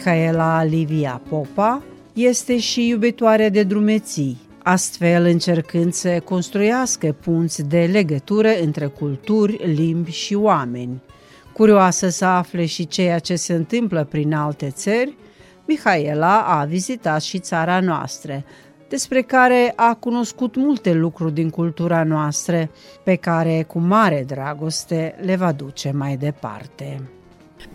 Mihaela 0.00 0.62
Livia 0.62 1.20
Popa 1.28 1.82
este 2.12 2.58
și 2.58 2.88
iubitoare 2.88 3.48
de 3.48 3.62
drumeții, 3.62 4.38
astfel 4.62 5.24
încercând 5.24 5.92
să 5.92 6.20
construiască 6.20 7.16
punți 7.20 7.62
de 7.62 7.88
legătură 7.92 8.48
între 8.62 8.86
culturi, 8.86 9.74
limbi 9.74 10.10
și 10.10 10.34
oameni. 10.34 11.02
Curioasă 11.52 12.08
să 12.08 12.24
afle 12.24 12.66
și 12.66 12.86
ceea 12.86 13.18
ce 13.18 13.36
se 13.36 13.52
întâmplă 13.52 14.04
prin 14.04 14.34
alte 14.34 14.70
țări, 14.70 15.16
Mihaela 15.66 16.40
a 16.40 16.64
vizitat 16.64 17.22
și 17.22 17.38
țara 17.38 17.80
noastră, 17.80 18.44
despre 18.88 19.22
care 19.22 19.72
a 19.76 19.94
cunoscut 19.94 20.56
multe 20.56 20.92
lucruri 20.92 21.34
din 21.34 21.50
cultura 21.50 22.04
noastră, 22.04 22.70
pe 23.04 23.14
care 23.14 23.62
cu 23.62 23.78
mare 23.78 24.24
dragoste 24.26 25.14
le 25.20 25.36
va 25.36 25.52
duce 25.52 25.90
mai 25.90 26.16
departe. 26.16 27.00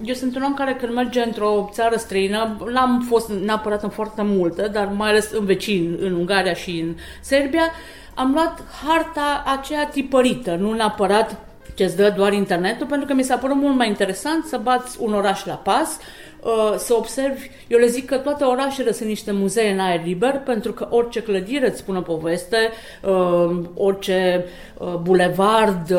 Eu 0.03 0.13
sunt 0.13 0.35
un 0.35 0.41
om 0.41 0.53
care 0.53 0.73
când 0.73 0.93
merge 0.93 1.23
într-o 1.23 1.69
țară 1.71 1.95
străină, 1.97 2.57
n-am 2.71 3.05
fost 3.09 3.29
neapărat 3.29 3.83
în 3.83 3.89
foarte 3.89 4.21
multă, 4.21 4.67
dar 4.67 4.89
mai 4.95 5.09
ales 5.09 5.31
în 5.31 5.45
vecin, 5.45 5.97
în 6.01 6.13
Ungaria 6.13 6.53
și 6.53 6.79
în 6.79 6.95
Serbia, 7.21 7.71
am 8.13 8.31
luat 8.31 8.63
harta 8.85 9.43
aceea 9.57 9.85
tipărită, 9.85 10.55
nu 10.55 10.73
neapărat 10.73 11.39
ce 11.75 11.83
îți 11.83 11.95
dă 11.95 12.13
doar 12.17 12.33
internetul, 12.33 12.87
pentru 12.87 13.07
că 13.07 13.13
mi 13.13 13.23
s-a 13.23 13.35
părut 13.35 13.55
mult 13.55 13.75
mai 13.75 13.87
interesant 13.87 14.45
să 14.45 14.57
bați 14.57 14.97
un 15.01 15.13
oraș 15.13 15.45
la 15.45 15.53
pas, 15.53 15.97
uh, 16.41 16.75
să 16.77 16.93
observi, 16.93 17.49
eu 17.67 17.79
le 17.79 17.87
zic 17.87 18.05
că 18.05 18.17
toate 18.17 18.43
orașele 18.43 18.91
sunt 18.91 19.09
niște 19.09 19.31
muzee 19.31 19.71
în 19.71 19.79
aer 19.79 20.01
liber, 20.03 20.41
pentru 20.45 20.73
că 20.73 20.87
orice 20.89 21.21
clădire 21.21 21.69
îți 21.69 21.79
spune 21.79 22.01
poveste, 22.01 22.57
uh, 23.03 23.59
orice 23.73 24.45
uh, 24.77 24.93
bulevard, 25.01 25.97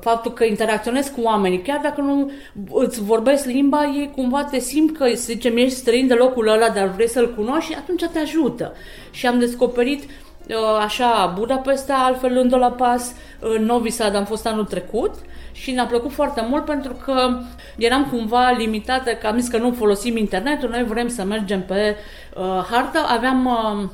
faptul 0.00 0.32
că 0.32 0.44
interacționezi 0.44 1.12
cu 1.12 1.20
oamenii, 1.20 1.62
chiar 1.62 1.80
dacă 1.82 2.00
nu 2.00 2.30
îți 2.72 3.02
vorbesc 3.02 3.44
limba, 3.44 3.84
ei 3.84 4.10
cumva 4.14 4.44
te 4.44 4.58
simt 4.58 4.96
că, 4.96 5.08
să 5.08 5.22
zicem, 5.22 5.56
ești 5.56 5.78
străin 5.78 6.06
de 6.06 6.14
locul 6.14 6.48
ăla, 6.48 6.68
dar 6.68 6.88
vrei 6.88 7.08
să-l 7.08 7.34
cunoști 7.34 7.70
și 7.70 7.78
atunci 7.78 8.04
te 8.12 8.18
ajută. 8.18 8.72
Și 9.10 9.26
am 9.26 9.38
descoperit 9.38 10.02
uh, 10.02 10.56
așa 10.84 11.34
Budapesta, 11.38 11.94
altfel 11.94 12.36
în 12.36 12.58
La 12.58 12.70
Paz, 12.70 13.12
în 13.40 13.64
Novi 13.64 13.90
Sad 13.90 14.14
am 14.14 14.24
fost 14.24 14.46
anul 14.46 14.64
trecut 14.64 15.14
și 15.52 15.70
ne-a 15.70 15.86
plăcut 15.86 16.12
foarte 16.12 16.46
mult 16.48 16.64
pentru 16.64 16.96
că 17.04 17.38
eram 17.76 18.06
cumva 18.10 18.50
limitată, 18.50 19.10
că 19.10 19.26
am 19.26 19.38
zis 19.38 19.48
că 19.48 19.58
nu 19.58 19.72
folosim 19.72 20.16
internetul, 20.16 20.68
noi 20.68 20.84
vrem 20.84 21.08
să 21.08 21.24
mergem 21.24 21.62
pe 21.62 21.96
uh, 22.36 22.66
hartă, 22.70 22.98
aveam 23.08 23.46
uh, 23.46 23.88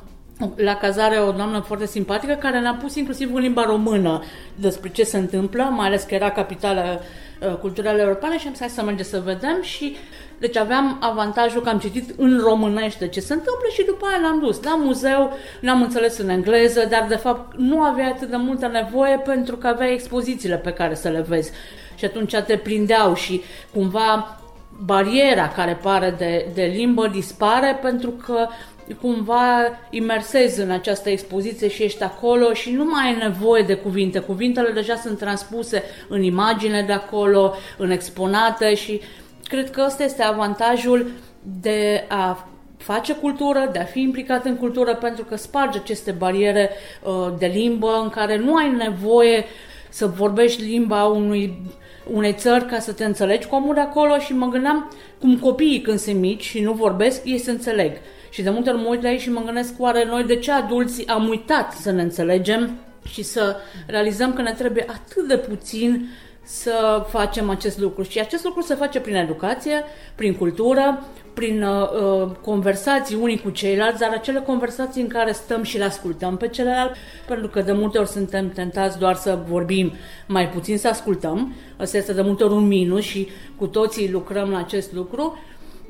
la 0.57 0.75
cazare 0.75 1.19
o 1.19 1.31
doamnă 1.31 1.61
foarte 1.61 1.87
simpatică 1.87 2.33
care 2.33 2.61
ne-a 2.61 2.79
pus 2.81 2.95
inclusiv 2.95 3.35
în 3.35 3.41
limba 3.41 3.65
română 3.65 4.23
despre 4.55 4.89
ce 4.89 5.05
se 5.05 5.19
întâmplă, 5.19 5.63
mai 5.63 5.87
ales 5.87 6.03
că 6.03 6.15
era 6.15 6.31
capitală 6.31 7.01
uh, 7.41 7.55
culturală 7.55 8.01
europeană 8.01 8.37
și 8.37 8.47
am 8.47 8.55
zis 8.55 8.73
să 8.73 8.83
mergem 8.83 9.05
să 9.05 9.23
vedem. 9.25 9.63
Și 9.63 9.97
deci 10.39 10.57
aveam 10.57 10.99
avantajul 11.01 11.63
că 11.63 11.69
am 11.69 11.79
citit 11.79 12.15
în 12.17 12.39
românește 12.39 13.09
ce 13.09 13.21
se 13.21 13.33
întâmplă 13.33 13.69
și 13.73 13.85
după 13.85 14.07
aia 14.07 14.19
l-am 14.23 14.39
dus 14.41 14.63
la 14.63 14.77
muzeu, 14.77 15.33
n-am 15.61 15.83
înțeles 15.83 16.19
în 16.19 16.29
engleză, 16.29 16.87
dar 16.91 17.07
de 17.09 17.17
fapt 17.17 17.57
nu 17.57 17.81
avea 17.81 18.07
atât 18.07 18.29
de 18.29 18.37
multă 18.37 18.67
nevoie 18.67 19.19
pentru 19.19 19.57
că 19.57 19.67
avea 19.67 19.91
expozițiile 19.91 20.57
pe 20.57 20.73
care 20.73 20.95
să 20.95 21.09
le 21.09 21.25
vezi. 21.29 21.51
Și 21.95 22.05
atunci 22.05 22.37
te 22.37 22.57
prindeau 22.57 23.15
și 23.15 23.43
cumva 23.73 24.41
bariera 24.85 25.49
care 25.49 25.79
pare 25.83 26.15
de, 26.19 26.51
de 26.55 26.63
limbă 26.63 27.07
dispare 27.07 27.79
pentru 27.83 28.11
că 28.11 28.47
cumva 29.01 29.79
imersezi 29.91 30.61
în 30.61 30.71
această 30.71 31.11
expoziție 31.11 31.69
și 31.69 31.83
ești 31.83 32.03
acolo 32.03 32.53
și 32.53 32.71
nu 32.71 32.85
mai 32.85 33.07
ai 33.07 33.17
nevoie 33.17 33.63
de 33.63 33.75
cuvinte. 33.75 34.19
Cuvintele 34.19 34.71
deja 34.71 34.97
sunt 34.97 35.19
transpuse 35.19 35.83
în 36.09 36.23
imagine 36.23 36.83
de 36.83 36.93
acolo, 36.93 37.55
în 37.79 37.91
exponate 37.91 38.75
și 38.75 39.01
cred 39.45 39.71
că 39.71 39.83
ăsta 39.87 40.05
este 40.05 40.23
avantajul 40.23 41.11
de 41.61 42.05
a 42.09 42.47
face 42.77 43.15
cultură, 43.15 43.69
de 43.73 43.79
a 43.79 43.85
fi 43.85 44.01
implicat 44.01 44.45
în 44.45 44.57
cultură, 44.57 44.95
pentru 44.95 45.25
că 45.25 45.37
sparge 45.37 45.79
aceste 45.79 46.11
bariere 46.11 46.71
uh, 47.03 47.13
de 47.39 47.47
limbă 47.47 48.01
în 48.03 48.09
care 48.09 48.39
nu 48.39 48.55
ai 48.55 48.71
nevoie 48.71 49.45
să 49.89 50.07
vorbești 50.07 50.63
limba 50.63 51.05
unui, 51.05 51.59
unei 52.13 52.33
țări 52.33 52.67
ca 52.67 52.79
să 52.79 52.93
te 52.93 53.05
înțelegi 53.05 53.47
cu 53.47 53.55
omul 53.55 53.75
de 53.75 53.81
acolo 53.81 54.19
și 54.19 54.33
mă 54.33 54.47
gândeam 54.47 54.93
cum 55.21 55.39
copiii 55.39 55.81
când 55.81 55.99
sunt 55.99 56.17
mici 56.17 56.43
și 56.43 56.61
nu 56.61 56.73
vorbesc, 56.73 57.23
ei 57.25 57.39
se 57.39 57.51
înțeleg. 57.51 57.93
Și 58.33 58.43
de 58.43 58.51
multe 58.51 58.71
ori 58.71 58.83
mă 58.83 58.89
uit 58.89 59.03
la 59.03 59.11
ei 59.11 59.19
și 59.19 59.31
mă 59.31 59.43
gândesc 59.45 59.75
oare 59.79 60.05
noi 60.05 60.25
de 60.25 60.37
ce 60.37 60.53
adulții 60.53 61.07
am 61.07 61.29
uitat 61.29 61.73
să 61.73 61.91
ne 61.91 62.03
înțelegem 62.03 62.79
și 63.09 63.23
să 63.23 63.57
realizăm 63.87 64.33
că 64.33 64.43
ne 64.43 64.53
trebuie 64.53 64.87
atât 64.89 65.29
de 65.29 65.37
puțin 65.37 66.09
să 66.43 67.07
facem 67.09 67.51
acest 67.51 67.79
lucru. 67.79 68.03
Și 68.03 68.19
acest 68.19 68.45
lucru 68.45 68.61
se 68.61 68.75
face 68.75 69.01
prin 69.01 69.15
educație, 69.15 69.85
prin 70.15 70.35
cultură, 70.35 71.07
prin 71.35 71.63
uh, 71.63 71.91
uh, 71.91 72.31
conversații 72.41 73.17
unii 73.17 73.41
cu 73.41 73.51
ceilalți, 73.51 73.99
dar 73.99 74.11
acele 74.13 74.41
conversații 74.41 75.03
în 75.03 75.09
care 75.09 75.33
stăm 75.33 75.63
și 75.63 75.79
le 75.79 75.85
ascultăm 75.85 76.37
pe 76.37 76.49
celălalt, 76.49 76.95
pentru 77.27 77.49
că 77.49 77.61
de 77.61 77.73
multe 77.73 77.99
ori 77.99 78.09
suntem 78.09 78.51
tentați 78.51 78.99
doar 78.99 79.15
să 79.15 79.39
vorbim, 79.49 79.93
mai 80.27 80.49
puțin 80.49 80.79
să 80.79 80.89
ascultăm. 80.89 81.55
Asta 81.77 81.97
este 81.97 82.13
de 82.13 82.23
multe 82.23 82.45
ori 82.45 82.53
un 82.53 82.67
minus 82.67 83.03
și 83.03 83.29
cu 83.57 83.67
toții 83.67 84.11
lucrăm 84.11 84.51
la 84.51 84.59
acest 84.59 84.93
lucru. 84.93 85.39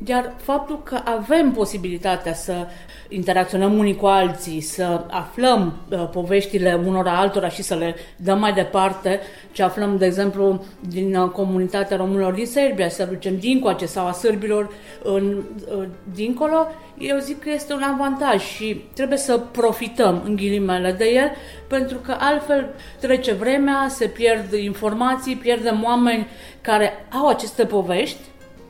Iar 0.06 0.32
faptul 0.36 0.82
că 0.82 1.00
avem 1.04 1.52
posibilitatea 1.52 2.34
să 2.34 2.66
interacționăm 3.08 3.78
unii 3.78 3.96
cu 3.96 4.06
alții, 4.06 4.60
să 4.60 5.04
aflăm 5.10 5.76
uh, 5.90 6.08
poveștile 6.12 6.80
unora 6.86 7.18
altora 7.18 7.48
și 7.48 7.62
să 7.62 7.74
le 7.74 7.94
dăm 8.16 8.38
mai 8.38 8.52
departe, 8.52 9.20
ce 9.52 9.62
aflăm, 9.62 9.96
de 9.96 10.06
exemplu, 10.06 10.64
din 10.88 11.16
uh, 11.16 11.30
comunitatea 11.30 11.96
românilor 11.96 12.32
din 12.32 12.46
Serbia, 12.46 12.88
să 12.88 13.04
ducem 13.04 13.38
dincoace 13.38 13.86
sau 13.86 14.06
a 14.06 14.12
sârbilor 14.12 14.70
în, 15.02 15.42
uh, 15.76 15.86
dincolo, 16.14 16.66
eu 16.98 17.18
zic 17.18 17.40
că 17.40 17.50
este 17.50 17.72
un 17.72 17.82
avantaj 17.82 18.42
și 18.42 18.84
trebuie 18.94 19.18
să 19.18 19.38
profităm, 19.38 20.22
în 20.24 20.36
ghilimele, 20.36 20.92
de 20.92 21.04
el, 21.04 21.30
pentru 21.68 21.98
că 21.98 22.16
altfel 22.18 22.74
trece 23.00 23.32
vremea, 23.32 23.86
se 23.88 24.06
pierd 24.06 24.52
informații, 24.52 25.36
pierdem 25.36 25.82
oameni 25.84 26.26
care 26.60 27.06
au 27.12 27.28
aceste 27.28 27.64
povești, 27.64 28.20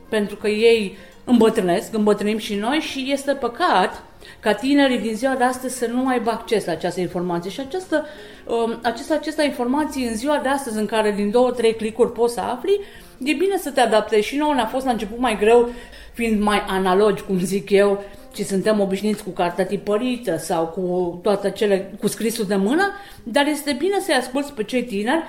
pentru 0.09 0.35
că 0.35 0.47
ei 0.47 0.97
îmbătrânesc, 1.23 1.93
îmbătrânim 1.93 2.37
și 2.37 2.55
noi 2.55 2.77
și 2.77 3.11
este 3.11 3.33
păcat 3.33 4.03
ca 4.39 4.53
tinerii 4.53 4.99
din 4.99 5.15
ziua 5.15 5.35
de 5.35 5.43
astăzi 5.43 5.77
să 5.77 5.87
nu 5.87 6.07
aibă 6.07 6.29
acces 6.29 6.65
la 6.65 6.71
această 6.71 6.99
informație. 6.99 7.51
Și 7.51 7.59
această, 7.59 8.05
um, 8.47 8.79
această, 8.81 9.13
această 9.13 9.43
informație 9.43 10.07
în 10.07 10.15
ziua 10.15 10.39
de 10.43 10.49
astăzi, 10.49 10.77
în 10.77 10.85
care 10.85 11.11
din 11.11 11.31
două, 11.31 11.51
trei 11.51 11.75
clicuri 11.75 12.11
poți 12.11 12.33
să 12.33 12.39
afli, 12.39 12.79
e 13.23 13.33
bine 13.33 13.57
să 13.57 13.71
te 13.71 13.79
adaptezi. 13.79 14.27
Și 14.27 14.37
nouă 14.37 14.53
ne-a 14.53 14.65
fost 14.65 14.85
la 14.85 14.91
început 14.91 15.19
mai 15.19 15.37
greu, 15.37 15.69
fiind 16.13 16.41
mai 16.41 16.63
analogi, 16.67 17.23
cum 17.23 17.39
zic 17.39 17.69
eu, 17.69 18.03
și 18.35 18.43
suntem 18.43 18.79
obișnuiți 18.79 19.23
cu 19.23 19.29
cartea 19.29 19.65
tipărită 19.65 20.37
sau 20.37 20.65
cu 20.65 21.19
toate 21.23 21.51
cele, 21.51 21.93
cu 21.99 22.07
scrisul 22.07 22.45
de 22.45 22.55
mână, 22.55 22.91
dar 23.23 23.47
este 23.47 23.75
bine 23.79 23.99
să-i 23.99 24.15
asculți 24.15 24.53
pe 24.53 24.63
cei 24.63 24.83
tineri 24.83 25.23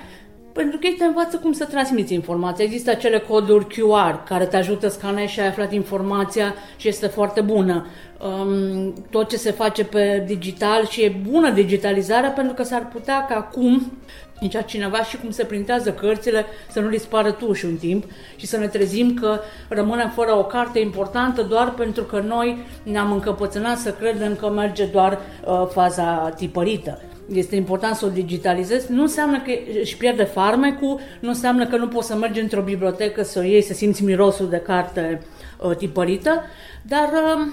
pentru 0.55 0.77
că 0.77 0.87
ei 0.87 0.93
te 0.93 1.05
învață 1.05 1.37
cum 1.37 1.51
să 1.51 1.65
transmiți 1.65 2.13
informația. 2.13 2.65
Există 2.65 2.89
acele 2.89 3.19
coduri 3.19 3.65
QR 3.65 4.23
care 4.27 4.45
te 4.45 4.57
ajută 4.57 4.87
să 4.87 4.97
scanezi 4.97 5.31
și 5.31 5.39
ai 5.39 5.47
aflat 5.47 5.73
informația 5.73 6.53
și 6.75 6.87
este 6.87 7.07
foarte 7.07 7.41
bună. 7.41 7.85
Um, 8.19 8.93
tot 9.09 9.29
ce 9.29 9.37
se 9.37 9.51
face 9.51 9.85
pe 9.85 10.23
digital 10.27 10.87
și 10.87 11.01
e 11.01 11.17
bună 11.29 11.49
digitalizarea 11.49 12.29
pentru 12.29 12.53
că 12.53 12.63
s-ar 12.63 12.87
putea 12.87 13.25
ca 13.25 13.35
acum 13.35 13.91
Zicea 14.41 14.61
cineva 14.61 15.03
și 15.03 15.17
cum 15.17 15.31
se 15.31 15.43
printează 15.43 15.91
cărțile 15.93 16.45
să 16.71 16.79
nu 16.79 16.89
dispară 16.89 17.31
tuși 17.31 17.65
un 17.65 17.75
timp 17.75 18.03
și 18.35 18.45
să 18.45 18.57
ne 18.57 18.67
trezim 18.67 19.13
că 19.13 19.39
rămânem 19.69 20.09
fără 20.09 20.37
o 20.37 20.43
carte 20.43 20.79
importantă 20.79 21.41
doar 21.41 21.73
pentru 21.73 22.03
că 22.03 22.19
noi 22.19 22.57
ne-am 22.83 23.11
încăpățânat 23.11 23.77
să 23.77 23.91
credem 23.91 24.35
că 24.35 24.49
merge 24.49 24.85
doar 24.85 25.19
uh, 25.45 25.67
faza 25.71 26.33
tipărită. 26.35 27.01
Este 27.33 27.55
important 27.55 27.95
să 27.95 28.05
o 28.05 28.09
digitalizezi. 28.09 28.91
Nu 28.91 29.01
înseamnă 29.01 29.41
că 29.41 29.51
își 29.81 29.97
pierde 29.97 30.23
farmecul, 30.23 30.99
nu 31.19 31.29
înseamnă 31.29 31.67
că 31.67 31.77
nu 31.77 31.87
poți 31.87 32.07
să 32.07 32.15
mergi 32.15 32.39
într-o 32.39 32.61
bibliotecă 32.61 33.23
să 33.23 33.39
o 33.39 33.41
iei, 33.41 33.61
să 33.61 33.73
simți 33.73 34.03
mirosul 34.03 34.49
de 34.49 34.57
carte 34.57 35.21
uh, 35.59 35.75
tipărită, 35.75 36.43
dar 36.81 37.09
uh, 37.37 37.47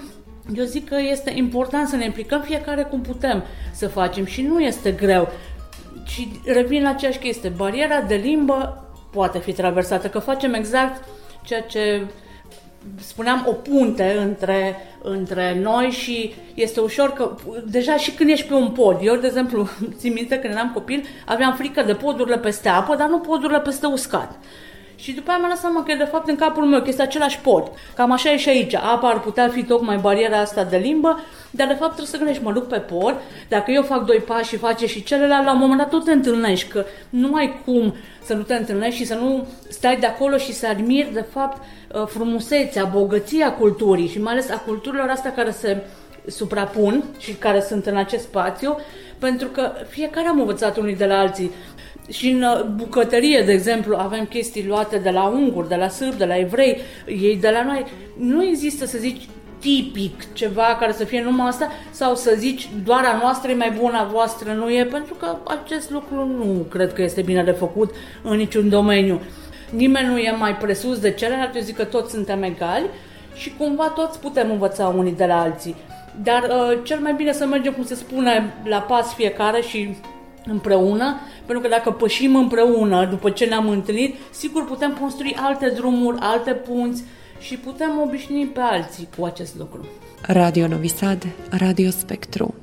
eu 0.55 0.63
zic 0.63 0.89
că 0.89 0.95
este 1.11 1.31
important 1.35 1.87
să 1.87 1.95
ne 1.95 2.05
implicăm 2.05 2.41
fiecare 2.41 2.83
cum 2.83 3.01
putem 3.01 3.43
să 3.73 3.87
facem 3.87 4.25
și 4.25 4.41
nu 4.41 4.59
este 4.59 4.91
greu. 4.91 5.31
Și 6.05 6.41
revin 6.45 6.83
la 6.83 6.89
aceeași 6.89 7.19
chestie. 7.19 7.49
Bariera 7.49 8.01
de 8.01 8.15
limbă 8.15 8.87
poate 9.11 9.39
fi 9.39 9.53
traversată, 9.53 10.07
că 10.07 10.19
facem 10.19 10.53
exact 10.53 11.03
ceea 11.43 11.61
ce 11.61 12.01
spuneam, 12.99 13.45
o 13.47 13.51
punte 13.51 14.17
între, 14.19 14.75
între 15.01 15.59
noi 15.61 15.89
și 15.89 16.33
este 16.53 16.79
ușor 16.79 17.13
că, 17.13 17.35
deja 17.65 17.97
și 17.97 18.11
când 18.11 18.29
ești 18.29 18.47
pe 18.47 18.53
un 18.53 18.69
pod, 18.69 18.99
eu, 19.01 19.15
de 19.15 19.27
exemplu, 19.27 19.69
țin 19.99 20.13
minte 20.13 20.39
când 20.39 20.53
eram 20.53 20.71
copil, 20.73 21.03
aveam 21.25 21.55
frică 21.55 21.83
de 21.83 21.93
podurile 21.93 22.37
peste 22.37 22.69
apă, 22.69 22.95
dar 22.95 23.09
nu 23.09 23.19
podurile 23.19 23.59
peste 23.59 23.85
uscat. 23.85 24.39
Și 25.03 25.11
după 25.11 25.29
aia 25.29 25.37
mi-am 25.37 25.49
dat 25.49 25.59
seama 25.59 25.83
că 25.83 25.95
de 25.95 26.03
fapt 26.03 26.27
în 26.29 26.35
capul 26.35 26.65
meu 26.65 26.81
că 26.81 26.89
este 26.89 27.01
același 27.01 27.39
pod. 27.39 27.71
Cam 27.95 28.11
așa 28.11 28.31
e 28.31 28.37
și 28.37 28.49
aici. 28.49 28.75
Apa 28.75 29.07
ar 29.07 29.19
putea 29.19 29.49
fi 29.49 29.63
tocmai 29.63 29.97
bariera 29.97 30.39
asta 30.39 30.63
de 30.63 30.77
limbă, 30.77 31.19
dar 31.51 31.67
de 31.67 31.73
fapt 31.73 31.91
trebuie 31.91 32.07
să 32.07 32.17
gândești, 32.17 32.43
mă 32.43 32.51
duc 32.51 32.67
pe 32.67 32.77
pod, 32.77 33.15
dacă 33.49 33.71
eu 33.71 33.83
fac 33.83 34.05
doi 34.05 34.17
pași 34.17 34.49
și 34.49 34.57
face 34.57 34.85
și 34.85 35.03
celălalt, 35.03 35.45
la 35.45 35.53
un 35.53 35.59
moment 35.59 35.79
dat 35.79 35.89
tot 35.89 36.03
te 36.03 36.11
întâlnești, 36.11 36.69
că 36.69 36.85
nu 37.09 37.35
ai 37.35 37.61
cum 37.65 37.95
să 38.23 38.33
nu 38.33 38.41
te 38.41 38.53
întâlnești 38.53 38.99
și 38.99 39.05
să 39.05 39.13
nu 39.13 39.47
stai 39.69 39.97
de 39.97 40.05
acolo 40.05 40.37
și 40.37 40.53
să 40.53 40.67
admiri 40.67 41.13
de 41.13 41.25
fapt 41.31 41.61
uh, 41.93 42.07
frumusețea, 42.07 42.83
bogăția 42.83 43.53
culturii 43.53 44.07
și 44.07 44.21
mai 44.21 44.33
ales 44.33 44.49
a 44.49 44.57
culturilor 44.57 45.09
astea 45.09 45.33
care 45.33 45.51
se 45.51 45.83
suprapun 46.27 47.03
și 47.17 47.33
care 47.33 47.61
sunt 47.61 47.85
în 47.85 47.97
acest 47.97 48.23
spațiu, 48.23 48.77
pentru 49.19 49.47
că 49.47 49.71
fiecare 49.89 50.27
am 50.27 50.39
învățat 50.39 50.77
unii 50.77 50.95
de 50.95 51.05
la 51.05 51.19
alții. 51.19 51.51
Și 52.09 52.29
în 52.29 52.41
uh, 52.41 52.63
bucătărie, 52.63 53.41
de 53.41 53.51
exemplu, 53.51 53.95
avem 53.95 54.25
chestii 54.25 54.67
luate 54.67 54.97
de 54.97 55.09
la 55.09 55.23
unguri, 55.23 55.67
de 55.67 55.75
la 55.75 55.87
sârbi, 55.87 56.17
de 56.17 56.25
la 56.25 56.37
evrei, 56.37 56.77
ei 57.07 57.37
de 57.37 57.49
la 57.49 57.63
noi. 57.63 57.85
Nu 58.17 58.45
există, 58.45 58.85
să 58.85 58.97
zici, 58.97 59.27
tipic 59.59 60.33
ceva 60.33 60.77
care 60.79 60.91
să 60.91 61.03
fie 61.03 61.23
numai 61.23 61.47
asta 61.47 61.71
sau 61.91 62.15
să 62.15 62.33
zici 62.37 62.69
doar 62.83 63.03
a 63.05 63.17
noastră 63.21 63.51
e 63.51 63.55
mai 63.55 63.77
bună, 63.79 63.97
a 63.97 64.09
voastră 64.11 64.53
nu 64.53 64.69
e, 64.69 64.85
pentru 64.85 65.13
că 65.13 65.37
acest 65.47 65.89
lucru 65.89 66.15
nu 66.15 66.65
cred 66.69 66.93
că 66.93 67.01
este 67.01 67.21
bine 67.21 67.43
de 67.43 67.51
făcut 67.51 67.95
în 68.23 68.37
niciun 68.37 68.69
domeniu. 68.69 69.21
Nimeni 69.69 70.07
nu 70.07 70.17
e 70.17 70.31
mai 70.31 70.55
presus 70.55 70.99
de 70.99 71.11
celălalt, 71.11 71.55
eu 71.55 71.61
zic 71.61 71.75
că 71.75 71.83
toți 71.83 72.11
suntem 72.11 72.43
egali 72.43 72.85
și 73.35 73.53
cumva 73.57 73.87
toți 73.87 74.19
putem 74.19 74.51
învăța 74.51 74.87
unii 74.87 75.15
de 75.15 75.25
la 75.25 75.41
alții. 75.41 75.75
Dar 76.23 76.43
uh, 76.43 76.79
cel 76.83 76.99
mai 76.99 77.13
bine 77.13 77.31
să 77.31 77.45
mergem, 77.45 77.73
cum 77.73 77.85
se 77.85 77.95
spune, 77.95 78.53
la 78.63 78.81
pas 78.81 79.13
fiecare 79.13 79.61
și 79.61 79.97
împreună, 80.45 81.15
pentru 81.45 81.63
că 81.63 81.69
dacă 81.69 81.91
pășim 81.91 82.35
împreună 82.35 83.05
după 83.05 83.29
ce 83.29 83.45
ne-am 83.45 83.69
întâlnit, 83.69 84.15
sigur 84.31 84.65
putem 84.65 84.97
construi 84.99 85.35
alte 85.39 85.69
drumuri, 85.69 86.17
alte 86.19 86.51
punți 86.51 87.03
și 87.39 87.57
putem 87.57 88.01
obișnui 88.05 88.45
pe 88.45 88.59
alții 88.59 89.07
cu 89.17 89.25
acest 89.25 89.57
lucru. 89.57 89.85
Radio 90.21 90.67
Novi 90.67 90.87
Sad, 90.87 91.27
Radio 91.49 91.89
Spektru. 91.89 92.62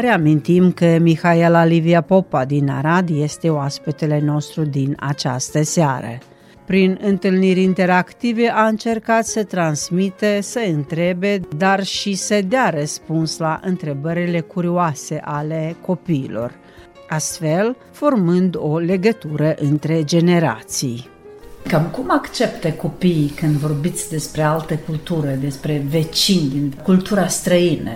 Reamintim 0.00 0.72
că 0.72 0.98
Mihaela 1.00 1.64
Livia 1.64 2.00
Popa 2.00 2.44
din 2.44 2.68
Arad 2.68 3.08
este 3.12 3.50
oaspetele 3.50 4.20
nostru 4.20 4.64
din 4.64 4.96
această 4.98 5.62
seară. 5.62 6.18
Prin 6.66 6.98
întâlniri 7.02 7.62
interactive 7.62 8.48
a 8.48 8.66
încercat 8.66 9.26
să 9.26 9.44
transmite, 9.44 10.38
să 10.40 10.60
întrebe, 10.74 11.40
dar 11.56 11.84
și 11.84 12.14
să 12.14 12.40
dea 12.48 12.70
răspuns 12.70 13.38
la 13.38 13.60
întrebările 13.64 14.40
curioase 14.40 15.20
ale 15.24 15.76
copiilor, 15.80 16.54
astfel 17.08 17.76
formând 17.92 18.56
o 18.58 18.78
legătură 18.78 19.54
între 19.58 20.04
generații. 20.04 21.08
Cam 21.68 21.84
cum 21.84 22.10
accepte 22.10 22.72
copiii 22.74 23.28
când 23.28 23.54
vorbiți 23.54 24.10
despre 24.10 24.42
alte 24.42 24.78
culturi, 24.86 25.38
despre 25.40 25.84
vecini, 25.88 26.48
din 26.48 26.74
cultura 26.82 27.26
străină? 27.26 27.90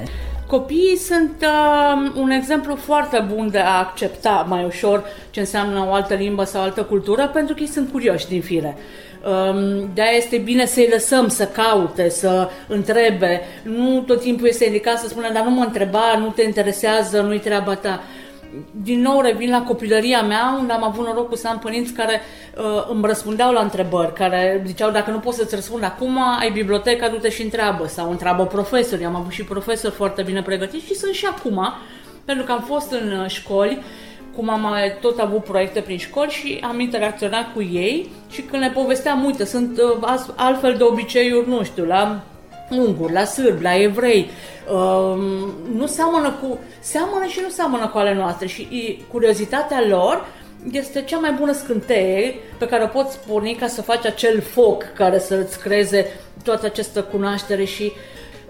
Copiii 0.53 0.97
sunt 0.97 1.35
uh, 1.41 2.13
un 2.15 2.31
exemplu 2.31 2.75
foarte 2.75 3.27
bun 3.35 3.51
de 3.51 3.59
a 3.59 3.79
accepta 3.79 4.47
mai 4.49 4.65
ușor 4.65 5.05
ce 5.31 5.41
înseamnă 5.41 5.87
o 5.89 5.93
altă 5.93 6.15
limbă 6.15 6.45
sau 6.45 6.63
altă 6.63 6.83
cultură, 6.83 7.31
pentru 7.33 7.55
că 7.55 7.61
ei 7.61 7.69
sunt 7.69 7.91
curioși 7.91 8.29
din 8.29 8.43
fire. 8.43 8.77
Um, 8.77 9.91
de-aia 9.95 10.17
este 10.17 10.37
bine 10.37 10.67
să-i 10.67 10.89
lăsăm 10.93 11.29
să 11.29 11.47
caute, 11.47 12.09
să 12.09 12.51
întrebe. 12.69 13.41
Nu 13.63 14.01
tot 14.01 14.21
timpul 14.21 14.47
este 14.47 14.65
indicat 14.65 14.99
să 14.99 15.09
spună, 15.09 15.33
dar 15.33 15.45
nu 15.45 15.51
mă 15.51 15.65
întreba, 15.65 16.19
nu 16.19 16.29
te 16.29 16.43
interesează, 16.43 17.21
nu-i 17.21 17.41
treaba 17.41 17.75
ta. 17.75 18.03
Din 18.71 19.01
nou 19.01 19.21
revin 19.21 19.51
la 19.51 19.63
copilăria 19.63 20.23
mea, 20.23 20.57
unde 20.59 20.73
am 20.73 20.85
avut 20.85 21.07
norocul 21.07 21.37
să 21.37 21.49
am 21.49 21.59
părinți 21.59 21.93
care 21.93 22.21
uh, 22.57 22.87
îmi 22.91 23.07
răspundeau 23.07 23.53
la 23.53 23.61
întrebări, 23.61 24.13
care 24.13 24.63
ziceau 24.67 24.91
dacă 24.91 25.11
nu 25.11 25.19
poți 25.19 25.37
să-ți 25.37 25.55
răspund 25.55 25.85
acum, 25.85 26.19
ai 26.41 26.51
biblioteca, 26.51 27.09
du-te 27.09 27.31
și 27.31 27.43
întreabă, 27.43 27.87
sau 27.87 28.11
întreabă 28.11 28.47
profesori. 28.47 29.05
Am 29.05 29.17
avut 29.17 29.33
și 29.33 29.45
profesori 29.45 29.95
foarte 29.95 30.23
bine 30.23 30.43
pregătiți 30.43 30.87
și 30.87 30.95
sunt 30.95 31.13
și 31.13 31.27
acum, 31.27 31.73
pentru 32.25 32.45
că 32.45 32.53
am 32.53 32.61
fost 32.61 32.93
în 32.93 33.13
uh, 33.13 33.27
școli, 33.27 33.83
cum 34.37 34.51
am 34.51 34.61
mai 34.61 34.97
tot 35.01 35.19
avut 35.19 35.45
proiecte 35.45 35.81
prin 35.81 35.99
școli 35.99 36.31
și 36.31 36.61
am 36.63 36.81
interacționat 36.81 37.53
cu 37.53 37.63
ei 37.63 38.11
și 38.31 38.43
când 38.43 38.63
le 38.63 38.71
povesteam, 38.75 39.25
uite, 39.25 39.45
sunt 39.45 39.81
uh, 39.81 39.99
as- 40.01 40.33
altfel 40.37 40.75
de 40.77 40.83
obiceiuri, 40.83 41.49
nu 41.49 41.63
știu, 41.63 41.85
la 41.85 42.23
unguri, 42.79 43.13
la 43.13 43.25
sârbi, 43.25 43.63
la 43.63 43.81
evrei, 43.81 44.31
uh, 44.73 45.23
nu 45.75 45.87
seamănă 45.87 46.31
cu, 46.31 46.59
seamănă 46.81 47.27
și 47.27 47.41
nu 47.43 47.49
seamănă 47.49 47.89
cu 47.89 47.99
ale 47.99 48.15
noastre 48.15 48.47
și 48.47 48.63
e, 48.63 49.03
curiozitatea 49.11 49.85
lor 49.89 50.27
este 50.71 51.03
cea 51.03 51.19
mai 51.19 51.33
bună 51.33 51.53
scânteie 51.53 52.35
pe 52.59 52.67
care 52.67 52.83
o 52.83 52.87
poți 52.87 53.19
porni 53.27 53.55
ca 53.55 53.67
să 53.67 53.83
faci 53.83 54.07
acel 54.07 54.41
foc 54.41 54.85
care 54.95 55.19
să-ți 55.19 55.59
creeze 55.59 56.07
toată 56.45 56.67
această 56.67 57.03
cunoaștere 57.03 57.65
și 57.65 57.93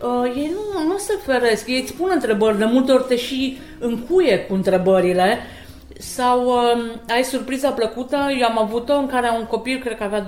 uh, 0.03 0.33
ei 0.37 0.53
nu, 0.55 0.87
nu 0.87 0.99
se 0.99 1.19
feresc, 1.25 1.69
ei 1.69 1.81
îți 1.81 1.95
pun 1.95 2.11
întrebări, 2.13 2.59
de 2.59 2.65
multe 2.65 2.93
ori 2.93 3.05
te 3.09 3.17
și 3.17 3.59
încuie 3.79 4.39
cu 4.39 4.55
întrebările. 4.55 5.39
Sau 5.99 6.47
uh, 6.47 6.93
ai 7.09 7.25
surpriza 7.25 7.71
plăcută, 7.71 8.17
eu 8.41 8.47
am 8.47 8.59
avut-o 8.59 8.95
în 8.95 9.07
care 9.07 9.31
un 9.39 9.45
copil, 9.45 9.81
cred 9.81 9.97
că 9.97 10.05
avea 10.05 10.25
12-13 10.25 10.27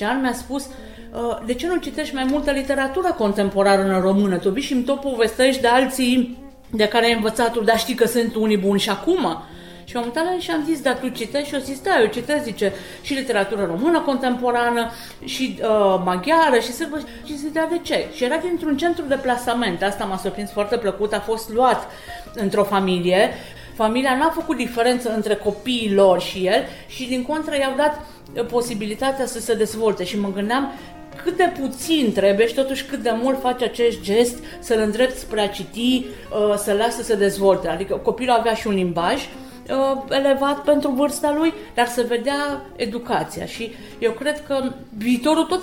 ani, 0.00 0.20
mi-a 0.20 0.32
spus 0.32 0.64
uh, 0.64 0.72
de 1.46 1.54
ce 1.54 1.66
nu 1.66 1.76
citești 1.76 2.14
mai 2.14 2.26
multă 2.30 2.50
literatură 2.50 3.14
contemporană 3.18 3.94
în 3.94 4.00
română? 4.00 4.36
Tu 4.36 4.50
vii 4.50 4.62
și 4.62 4.72
îmi 4.72 4.82
tot 4.82 5.00
povestești 5.00 5.60
de 5.60 5.68
alții 5.68 6.38
de 6.70 6.88
care 6.88 7.04
ai 7.04 7.12
învățat 7.12 7.52
tu, 7.52 7.60
dar 7.60 7.78
știi 7.78 7.94
că 7.94 8.06
sunt 8.06 8.34
unii 8.34 8.56
buni 8.56 8.80
și 8.80 8.90
acum. 8.90 9.42
Și 9.84 9.94
m-am 9.94 10.04
uitat 10.04 10.24
la 10.24 10.32
el 10.32 10.40
și 10.40 10.50
am 10.50 10.64
zis, 10.64 10.80
dar 10.80 10.98
tu 10.98 11.08
citești? 11.08 11.48
Și 11.48 11.54
o 11.54 11.58
zis, 11.58 11.80
da, 11.80 12.00
eu 12.00 12.06
citesc, 12.06 12.44
zice, 12.44 12.72
și 13.02 13.14
literatură 13.14 13.64
română 13.64 14.00
contemporană, 14.00 14.90
și 15.24 15.58
uh, 15.60 16.02
maghiară, 16.04 16.58
și 16.58 16.72
sârbă. 16.72 17.00
Și 17.24 17.36
zic, 17.36 17.52
dar 17.52 17.68
de 17.70 17.78
ce? 17.82 18.06
Și 18.14 18.24
era 18.24 18.36
dintr-un 18.36 18.76
centru 18.76 19.04
de 19.04 19.18
plasament. 19.22 19.82
Asta 19.82 20.04
m-a 20.04 20.16
surprins 20.16 20.50
foarte 20.50 20.76
plăcut, 20.76 21.12
a 21.12 21.20
fost 21.20 21.52
luat 21.52 21.90
într-o 22.34 22.64
familie. 22.64 23.30
Familia 23.74 24.16
n-a 24.16 24.30
făcut 24.30 24.56
diferență 24.56 25.14
între 25.14 25.34
copiii 25.34 25.94
lor 25.94 26.20
și 26.20 26.46
el 26.46 26.64
și 26.86 27.06
din 27.06 27.22
contră 27.22 27.56
i-au 27.56 27.72
dat 27.76 28.00
uh, 28.34 28.46
posibilitatea 28.46 29.26
să 29.26 29.40
se 29.40 29.54
dezvolte 29.54 30.04
și 30.04 30.20
mă 30.20 30.32
gândeam 30.34 30.72
cât 31.22 31.36
de 31.36 31.52
puțin 31.60 32.12
trebuie 32.12 32.46
și 32.46 32.54
totuși 32.54 32.84
cât 32.84 32.98
de 32.98 33.14
mult 33.22 33.40
face 33.40 33.64
acest 33.64 34.00
gest 34.00 34.36
să-l 34.58 34.78
îndrept 34.78 35.16
spre 35.16 35.40
a 35.40 35.48
citi, 35.48 36.04
uh, 36.04 36.54
să-l 36.56 36.76
lasă 36.76 36.96
să 36.96 37.02
se 37.02 37.14
dezvolte. 37.14 37.68
Adică 37.68 37.94
copilul 37.94 38.34
avea 38.34 38.54
și 38.54 38.66
un 38.66 38.74
limbaj 38.74 39.14
uh, 39.14 40.02
elevat 40.10 40.60
pentru 40.62 40.90
vârsta 40.90 41.34
lui, 41.38 41.52
dar 41.74 41.86
se 41.86 42.02
vedea 42.02 42.64
educația 42.76 43.46
și 43.46 43.72
eu 43.98 44.10
cred 44.10 44.46
că 44.46 44.72
viitorul 44.96 45.44
tot 45.44 45.60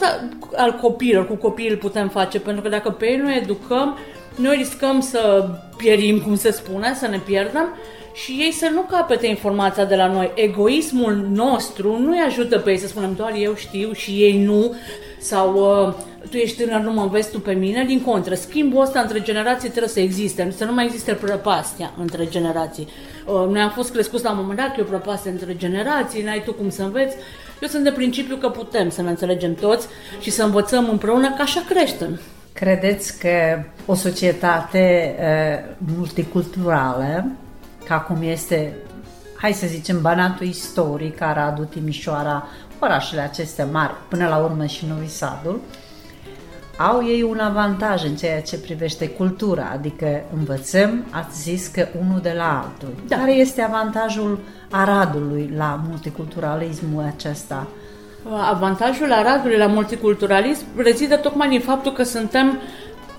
al 0.56 0.74
copiilor, 0.82 1.28
cu 1.28 1.36
copiii 1.36 1.70
îl 1.70 1.78
putem 1.78 2.10
face, 2.10 2.40
pentru 2.40 2.62
că 2.62 2.70
dacă 2.70 2.90
pe 2.90 3.06
ei 3.06 3.18
nu 3.18 3.34
educăm, 3.34 3.98
noi 4.36 4.56
riscăm 4.56 5.00
să 5.00 5.50
pierim, 5.78 6.22
cum 6.22 6.36
se 6.36 6.52
spune, 6.52 6.94
să 6.94 7.08
ne 7.08 7.20
pierdem 7.26 7.76
și 8.14 8.32
ei 8.32 8.52
să 8.52 8.70
nu 8.74 8.82
capete 8.82 9.28
informația 9.28 9.86
de 9.86 9.96
la 9.96 10.08
noi. 10.08 10.32
Egoismul 10.36 11.28
nostru 11.34 12.00
nu 12.00 12.12
îi 12.12 12.24
ajută 12.28 12.60
pe 12.60 12.70
ei 12.70 12.78
să 12.78 12.88
spunem 12.88 13.14
doar 13.14 13.34
eu 13.38 13.56
știu 13.56 13.92
și 13.92 14.12
ei 14.12 14.44
nu 14.44 14.76
sau 15.22 15.54
uh, 15.88 15.94
tu 16.30 16.38
ești 16.38 16.64
tânăr, 16.64 16.82
nu 16.82 16.92
mă 16.92 17.02
înveți 17.02 17.32
tu 17.32 17.40
pe 17.40 17.52
mine, 17.52 17.84
din 17.84 18.02
contră, 18.02 18.36
schimbul 18.36 18.82
ăsta 18.82 19.00
între 19.00 19.22
generații 19.22 19.70
trebuie 19.70 19.90
să 19.90 20.00
existe, 20.00 20.54
să 20.58 20.66
nu 20.66 20.74
mai 20.74 20.86
existe 20.86 21.14
prăpastia 21.14 21.92
între 21.98 22.28
generații. 22.28 22.88
Uh, 23.26 23.48
noi 23.50 23.62
am 23.62 23.70
fost 23.70 23.92
crescuți 23.92 24.24
la 24.24 24.32
un 24.32 24.38
moment 24.40 24.58
dat 24.58 24.68
că 24.68 24.76
e 24.78 24.82
o 24.82 24.86
prăpastie 24.86 25.32
între 25.32 25.56
generații, 25.56 26.24
n-ai 26.24 26.44
tu 26.46 26.54
cum 26.54 26.70
să 26.70 26.84
înveți. 26.84 27.16
Eu 27.62 27.68
sunt 27.68 27.84
de 27.84 27.92
principiu 27.92 28.36
că 28.36 28.50
putem 28.50 28.90
să 28.90 29.02
ne 29.02 29.10
înțelegem 29.10 29.54
toți 29.54 29.88
și 30.20 30.30
să 30.30 30.44
învățăm 30.44 30.90
împreună, 30.90 31.34
că 31.34 31.42
așa 31.42 31.64
creștem. 31.70 32.20
Credeți 32.54 33.20
că 33.20 33.64
o 33.86 33.94
societate 33.94 35.16
uh, 35.20 35.74
multiculturală, 35.98 37.26
ca 37.86 38.00
cum 38.00 38.18
este, 38.22 38.74
hai 39.38 39.54
să 39.54 39.68
zicem, 39.68 40.02
Banatul 40.02 40.48
istoric, 40.48 41.22
Aradul, 41.22 41.66
Timișoara, 41.66 42.48
orașele 42.82 43.22
acestea 43.22 43.66
mari, 43.66 43.94
până 44.08 44.28
la 44.28 44.38
urmă 44.38 44.66
și 44.66 44.86
Novi 44.86 45.08
Sadul, 45.08 45.60
au 46.78 47.08
ei 47.08 47.22
un 47.22 47.40
avantaj 47.40 48.04
în 48.04 48.16
ceea 48.16 48.42
ce 48.42 48.58
privește 48.58 49.10
cultura, 49.10 49.70
adică 49.74 50.24
învățăm, 50.38 51.06
ați 51.10 51.42
zis 51.42 51.68
că 51.68 51.88
unul 52.00 52.20
de 52.22 52.34
la 52.38 52.62
altul. 52.64 52.94
Da. 53.08 53.16
Care 53.16 53.32
este 53.32 53.62
avantajul 53.62 54.40
Aradului 54.70 55.54
la 55.56 55.82
multiculturalismul 55.90 57.04
acesta? 57.16 57.68
Avantajul 58.50 59.12
Aradului 59.12 59.58
la 59.58 59.68
multiculturalism 59.68 60.66
rezidă 60.76 61.16
tocmai 61.16 61.50
din 61.50 61.60
faptul 61.60 61.92
că 61.92 62.04
suntem 62.04 62.60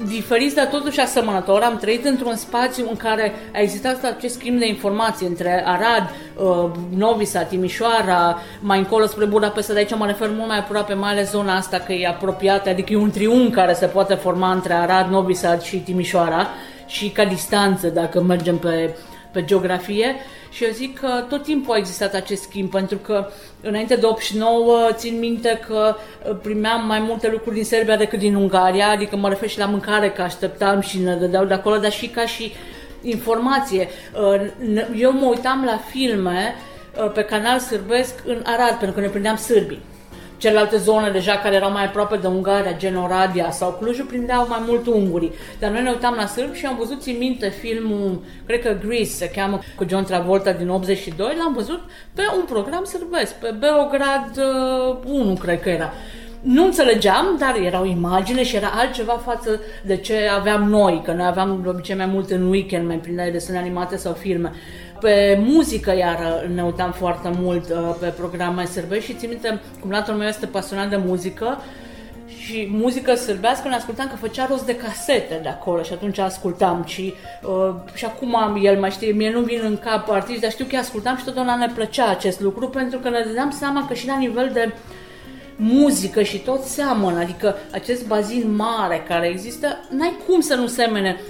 diferiți, 0.06 0.54
dar 0.54 0.66
totuși 0.66 1.00
asemănători. 1.00 1.64
Am 1.64 1.78
trăit 1.78 2.04
într-un 2.04 2.36
spațiu 2.36 2.86
în 2.88 2.96
care 2.96 3.32
a 3.54 3.60
existat 3.60 4.04
acest 4.04 4.34
schimb 4.34 4.58
de 4.58 4.66
informații 4.66 5.26
între 5.26 5.62
Arad, 5.66 6.10
uh, 6.36 6.70
Novi 6.96 7.24
Sad, 7.24 7.48
Timișoara, 7.48 8.38
mai 8.60 8.78
încolo 8.78 9.06
spre 9.06 9.24
Budapesta, 9.24 9.72
de 9.72 9.78
aici 9.78 9.94
mă 9.96 10.06
refer 10.06 10.30
mult 10.34 10.48
mai 10.48 10.58
aproape, 10.58 10.94
mai 10.94 11.10
ales 11.10 11.30
zona 11.30 11.56
asta 11.56 11.78
că 11.78 11.92
e 11.92 12.06
apropiată, 12.06 12.68
adică 12.68 12.92
e 12.92 12.96
un 12.96 13.10
triunghi 13.10 13.50
care 13.50 13.72
se 13.72 13.86
poate 13.86 14.14
forma 14.14 14.52
între 14.52 14.72
Arad, 14.72 15.10
Novi 15.10 15.34
Sad 15.34 15.62
și 15.62 15.76
Timișoara 15.76 16.48
și 16.86 17.08
ca 17.08 17.24
distanță 17.24 17.88
dacă 17.88 18.20
mergem 18.20 18.56
pe, 18.58 18.96
pe 19.30 19.44
geografie. 19.44 20.14
Și 20.52 20.64
eu 20.64 20.70
zic 20.70 20.98
că 20.98 21.24
tot 21.28 21.42
timpul 21.42 21.74
a 21.74 21.76
existat 21.76 22.14
acest 22.14 22.42
schimb, 22.42 22.70
pentru 22.70 22.96
că 22.96 23.28
înainte 23.60 23.96
de 23.96 24.06
89 24.06 24.88
țin 24.92 25.18
minte 25.18 25.60
că 25.66 25.96
uh, 26.28 26.36
primeam 26.42 26.86
mai 26.86 27.00
multe 27.00 27.30
lucruri 27.30 27.54
din 27.54 27.64
Serbia 27.64 27.96
decât 27.96 28.18
din 28.18 28.34
Ungaria, 28.34 28.88
adică 28.88 29.16
mă 29.16 29.28
refer 29.28 29.48
și 29.48 29.58
la 29.58 29.66
mâncare, 29.66 30.10
că 30.10 30.22
așteptam 30.22 30.80
și 30.80 30.98
ne 30.98 31.16
dădeau 31.16 31.44
de 31.44 31.54
acolo, 31.54 31.76
dar 31.76 31.92
și 31.92 32.08
ca 32.08 32.26
și 32.26 32.52
informație. 33.02 33.88
Uh, 34.14 34.90
Eu 34.96 35.12
mă 35.12 35.26
uitam 35.26 35.64
la 35.64 35.80
filme 35.90 36.54
uh, 37.04 37.12
pe 37.12 37.22
canal 37.22 37.58
sârbesc 37.58 38.14
în 38.26 38.42
Arad, 38.44 38.78
pentru 38.78 38.92
că 38.92 39.00
ne 39.00 39.08
prindeam 39.08 39.36
sârbii. 39.36 39.82
Celelalte 40.42 40.76
zone 40.76 41.10
deja 41.10 41.36
care 41.36 41.54
erau 41.54 41.70
mai 41.70 41.84
aproape 41.84 42.16
de 42.16 42.26
Ungaria, 42.26 42.76
gen 42.76 42.96
Oradea 42.96 43.50
sau 43.50 43.76
Clujul, 43.80 44.04
prindeau 44.04 44.46
mai 44.48 44.62
mult 44.66 44.86
ungurii. 44.86 45.32
Dar 45.58 45.70
noi 45.70 45.82
ne 45.82 45.90
uitam 45.90 46.14
la 46.14 46.26
sârbi 46.26 46.58
și 46.58 46.66
am 46.66 46.76
văzut, 46.76 47.02
țin 47.02 47.18
minte, 47.18 47.48
filmul, 47.48 48.22
cred 48.46 48.62
că 48.62 48.76
Grease 48.86 49.10
se 49.10 49.30
cheamă, 49.30 49.58
cu 49.76 49.86
John 49.88 50.04
Travolta 50.04 50.52
din 50.52 50.68
82, 50.68 51.34
l-am 51.38 51.52
văzut 51.54 51.80
pe 52.14 52.22
un 52.36 52.44
program 52.44 52.84
sârbesc, 52.84 53.34
pe 53.34 53.54
Beograd 53.58 54.36
uh, 54.36 55.12
1, 55.12 55.34
cred 55.34 55.60
că 55.60 55.68
era. 55.68 55.92
Nu 56.40 56.64
înțelegeam, 56.64 57.36
dar 57.38 57.56
erau 57.56 57.84
imagine 57.84 58.42
și 58.42 58.56
era 58.56 58.70
altceva 58.74 59.12
față 59.12 59.60
de 59.84 59.96
ce 59.96 60.28
aveam 60.38 60.68
noi, 60.68 61.02
că 61.04 61.12
noi 61.12 61.26
aveam 61.26 61.60
de 61.62 61.68
obicei 61.68 61.96
mai 61.96 62.06
mult 62.06 62.30
în 62.30 62.50
weekend, 62.50 62.86
mai 62.86 62.96
prin 62.96 63.16
desene 63.32 63.58
animate 63.58 63.96
sau 63.96 64.12
filme. 64.12 64.52
Pe 65.02 65.38
muzică, 65.40 65.96
iar 65.96 66.46
ne 66.54 66.62
uitam 66.64 66.92
foarte 66.92 67.30
mult 67.40 67.70
uh, 67.70 67.94
pe 68.00 68.06
programe 68.06 68.64
sârbești 68.64 69.10
și 69.10 69.16
țin 69.16 69.28
minte, 69.28 69.60
cum 69.80 69.90
latul 69.90 70.14
meu 70.14 70.28
este 70.28 70.46
pasionat 70.46 70.88
de 70.88 70.96
muzică, 70.96 71.58
și 72.42 72.68
muzică 72.70 73.14
sârbească 73.14 73.68
ne 73.68 73.74
ascultam 73.74 74.08
că 74.08 74.16
făcea 74.16 74.46
rost 74.46 74.66
de 74.66 74.76
casete 74.76 75.38
de 75.42 75.48
acolo 75.48 75.82
și 75.82 75.92
atunci 75.92 76.18
ascultam 76.18 76.84
și, 76.86 77.14
uh, 77.42 77.74
și 77.94 78.04
acum 78.04 78.36
am, 78.36 78.60
el 78.62 78.78
mai 78.78 78.90
știe, 78.90 79.12
mie 79.12 79.30
nu 79.30 79.40
vin 79.40 79.60
în 79.64 79.78
cap 79.78 80.10
artiști, 80.10 80.40
dar 80.40 80.50
știu 80.50 80.66
că 80.70 80.76
ascultam 80.76 81.16
și 81.16 81.24
totdeauna 81.24 81.56
ne 81.56 81.70
plăcea 81.74 82.10
acest 82.10 82.40
lucru 82.40 82.68
pentru 82.68 82.98
că 82.98 83.08
ne 83.08 83.22
dădeam 83.26 83.50
seama 83.50 83.86
că 83.86 83.94
și 83.94 84.06
la 84.06 84.18
nivel 84.18 84.50
de 84.52 84.72
muzică 85.56 86.22
și 86.22 86.38
tot 86.38 86.62
seamănă, 86.62 87.18
adică 87.18 87.56
acest 87.72 88.06
bazin 88.06 88.54
mare 88.54 89.04
care 89.08 89.28
există, 89.28 89.78
n-ai 89.90 90.16
cum 90.26 90.40
să 90.40 90.54
nu 90.54 90.66
semene 90.66 91.20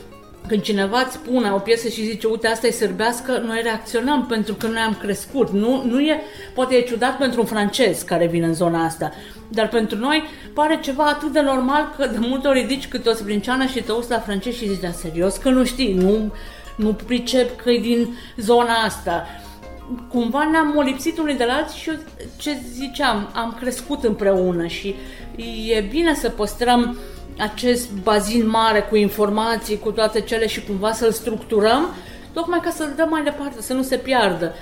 când 0.52 0.64
cineva 0.64 1.00
îți 1.00 1.12
spune 1.12 1.50
o 1.50 1.58
piesă 1.58 1.88
și 1.88 2.04
zice, 2.04 2.26
uite, 2.26 2.46
asta 2.46 2.66
e 2.66 2.70
sârbească, 2.70 3.42
noi 3.46 3.60
reacționăm 3.62 4.26
pentru 4.26 4.54
că 4.54 4.66
noi 4.66 4.80
am 4.80 4.96
crescut. 5.00 5.50
Nu, 5.50 5.84
nu 5.84 6.00
e, 6.00 6.20
poate 6.54 6.74
e 6.74 6.80
ciudat 6.80 7.16
pentru 7.16 7.40
un 7.40 7.46
francez 7.46 8.02
care 8.02 8.26
vine 8.26 8.46
în 8.46 8.54
zona 8.54 8.84
asta, 8.84 9.12
dar 9.48 9.68
pentru 9.68 9.98
noi 9.98 10.22
pare 10.54 10.78
ceva 10.82 11.04
atât 11.04 11.32
de 11.32 11.40
normal 11.40 11.94
că 11.96 12.06
de 12.06 12.18
multe 12.20 12.48
ori 12.48 12.60
ridici 12.60 12.88
câte 12.88 13.08
o 13.08 13.12
sprinceană 13.12 13.66
și 13.66 13.82
te 13.82 13.92
uiți 13.92 14.10
la 14.10 14.18
francez 14.18 14.54
și 14.54 14.68
zici, 14.68 14.80
da, 14.80 14.90
serios, 14.90 15.36
că 15.36 15.48
nu 15.48 15.64
știi, 15.64 15.94
nu, 15.94 16.32
nu 16.76 16.92
pricep 17.06 17.60
că 17.62 17.70
e 17.70 17.80
din 17.80 18.16
zona 18.36 18.72
asta. 18.72 19.26
Cumva 20.08 20.48
ne-am 20.50 20.72
molipsit 20.74 21.18
unii 21.18 21.36
de 21.36 21.44
la 21.44 21.52
alții 21.52 21.80
și 21.80 21.88
eu, 21.88 21.96
ce 22.36 22.58
ziceam, 22.72 23.30
am 23.34 23.56
crescut 23.60 24.04
împreună 24.04 24.66
și 24.66 24.94
e 25.68 25.80
bine 25.80 26.14
să 26.14 26.28
păstrăm 26.28 26.96
acest 27.38 27.90
bazin 28.02 28.48
mare 28.48 28.80
cu 28.80 28.96
informații, 28.96 29.78
cu 29.78 29.90
toate 29.90 30.20
cele 30.20 30.46
și 30.46 30.64
cumva 30.64 30.92
să-l 30.92 31.12
structurăm, 31.12 31.94
tocmai 32.32 32.60
ca 32.62 32.70
să-l 32.70 32.92
dăm 32.96 33.08
mai 33.08 33.22
departe, 33.22 33.62
să 33.62 33.72
nu 33.72 33.82
se 33.82 33.96
piardă. 33.96 34.54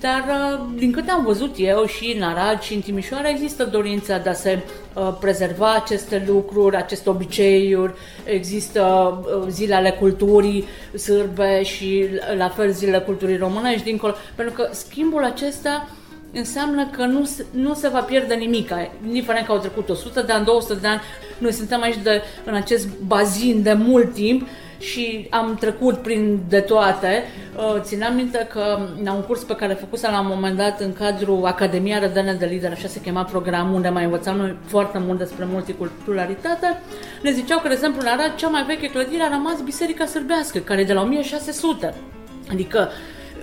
Dar, 0.00 0.24
uh, 0.28 0.60
din 0.76 0.92
câte 0.92 1.10
am 1.10 1.24
văzut 1.24 1.54
eu 1.58 1.84
și 1.84 2.14
în 2.16 2.22
Arad 2.22 2.60
și 2.60 2.74
în 2.74 2.80
Timișoara, 2.80 3.28
există 3.28 3.64
dorința 3.64 4.18
de 4.18 4.28
a 4.28 4.32
se 4.32 4.62
uh, 4.94 5.14
prezerva 5.20 5.74
aceste 5.74 6.24
lucruri, 6.26 6.76
aceste 6.76 7.10
obiceiuri, 7.10 7.92
există 8.24 8.82
uh, 9.24 9.48
zile 9.48 9.74
ale 9.74 9.90
culturii 9.90 10.64
sârbe 10.94 11.62
și 11.62 12.08
la 12.36 12.48
fel 12.48 12.70
zilele 12.70 12.98
culturii 12.98 13.36
românești 13.36 13.84
dincolo, 13.84 14.14
pentru 14.34 14.54
că 14.54 14.68
schimbul 14.72 15.24
acesta 15.24 15.88
înseamnă 16.34 16.86
că 16.86 17.04
nu, 17.04 17.24
se- 17.24 17.46
nu 17.50 17.74
se 17.74 17.88
va 17.88 18.00
pierde 18.00 18.34
nimic, 18.34 18.70
indiferent 19.06 19.46
că 19.46 19.52
au 19.52 19.58
trecut 19.58 19.88
100 19.88 20.20
de 20.20 20.32
ani, 20.32 20.44
200 20.44 20.74
de 20.80 20.86
ani, 20.86 21.00
noi 21.38 21.52
suntem 21.52 21.82
aici 21.82 21.98
de, 22.02 22.22
în 22.44 22.54
acest 22.54 22.88
bazin 23.06 23.62
de 23.62 23.72
mult 23.72 24.12
timp 24.14 24.46
și 24.78 25.26
am 25.30 25.56
trecut 25.60 25.98
prin 25.98 26.40
de 26.48 26.60
toate. 26.60 27.22
Uh, 27.56 27.80
Țineam 27.80 28.14
minte 28.14 28.46
că 28.52 28.78
la 29.04 29.12
un 29.12 29.20
curs 29.22 29.42
pe 29.42 29.54
care 29.54 29.74
făcusem 29.74 30.10
la 30.12 30.20
un 30.20 30.26
moment 30.28 30.56
dat 30.56 30.80
în 30.80 30.92
cadrul 30.92 31.44
Academia 31.46 31.98
Rădene 31.98 32.32
de 32.32 32.46
Lider, 32.46 32.70
așa 32.72 32.88
se 32.88 33.00
chema 33.00 33.22
programul, 33.24 33.74
unde 33.74 33.88
mai 33.88 34.04
învățam 34.04 34.36
noi 34.36 34.56
foarte 34.66 34.98
mult 34.98 35.18
despre 35.18 35.44
multiculturalitate, 35.50 36.80
ne 37.22 37.30
ziceau 37.32 37.58
că, 37.58 37.68
de 37.68 37.74
exemplu, 37.74 38.00
în 38.00 38.06
Arad, 38.06 38.34
cea 38.36 38.48
mai 38.48 38.64
veche 38.64 38.90
clădire 38.90 39.22
a 39.22 39.28
rămas 39.28 39.60
Biserica 39.64 40.06
Sârbească, 40.06 40.58
care 40.58 40.80
e 40.80 40.84
de 40.84 40.92
la 40.92 41.00
1600. 41.02 41.94
Adică, 42.50 42.88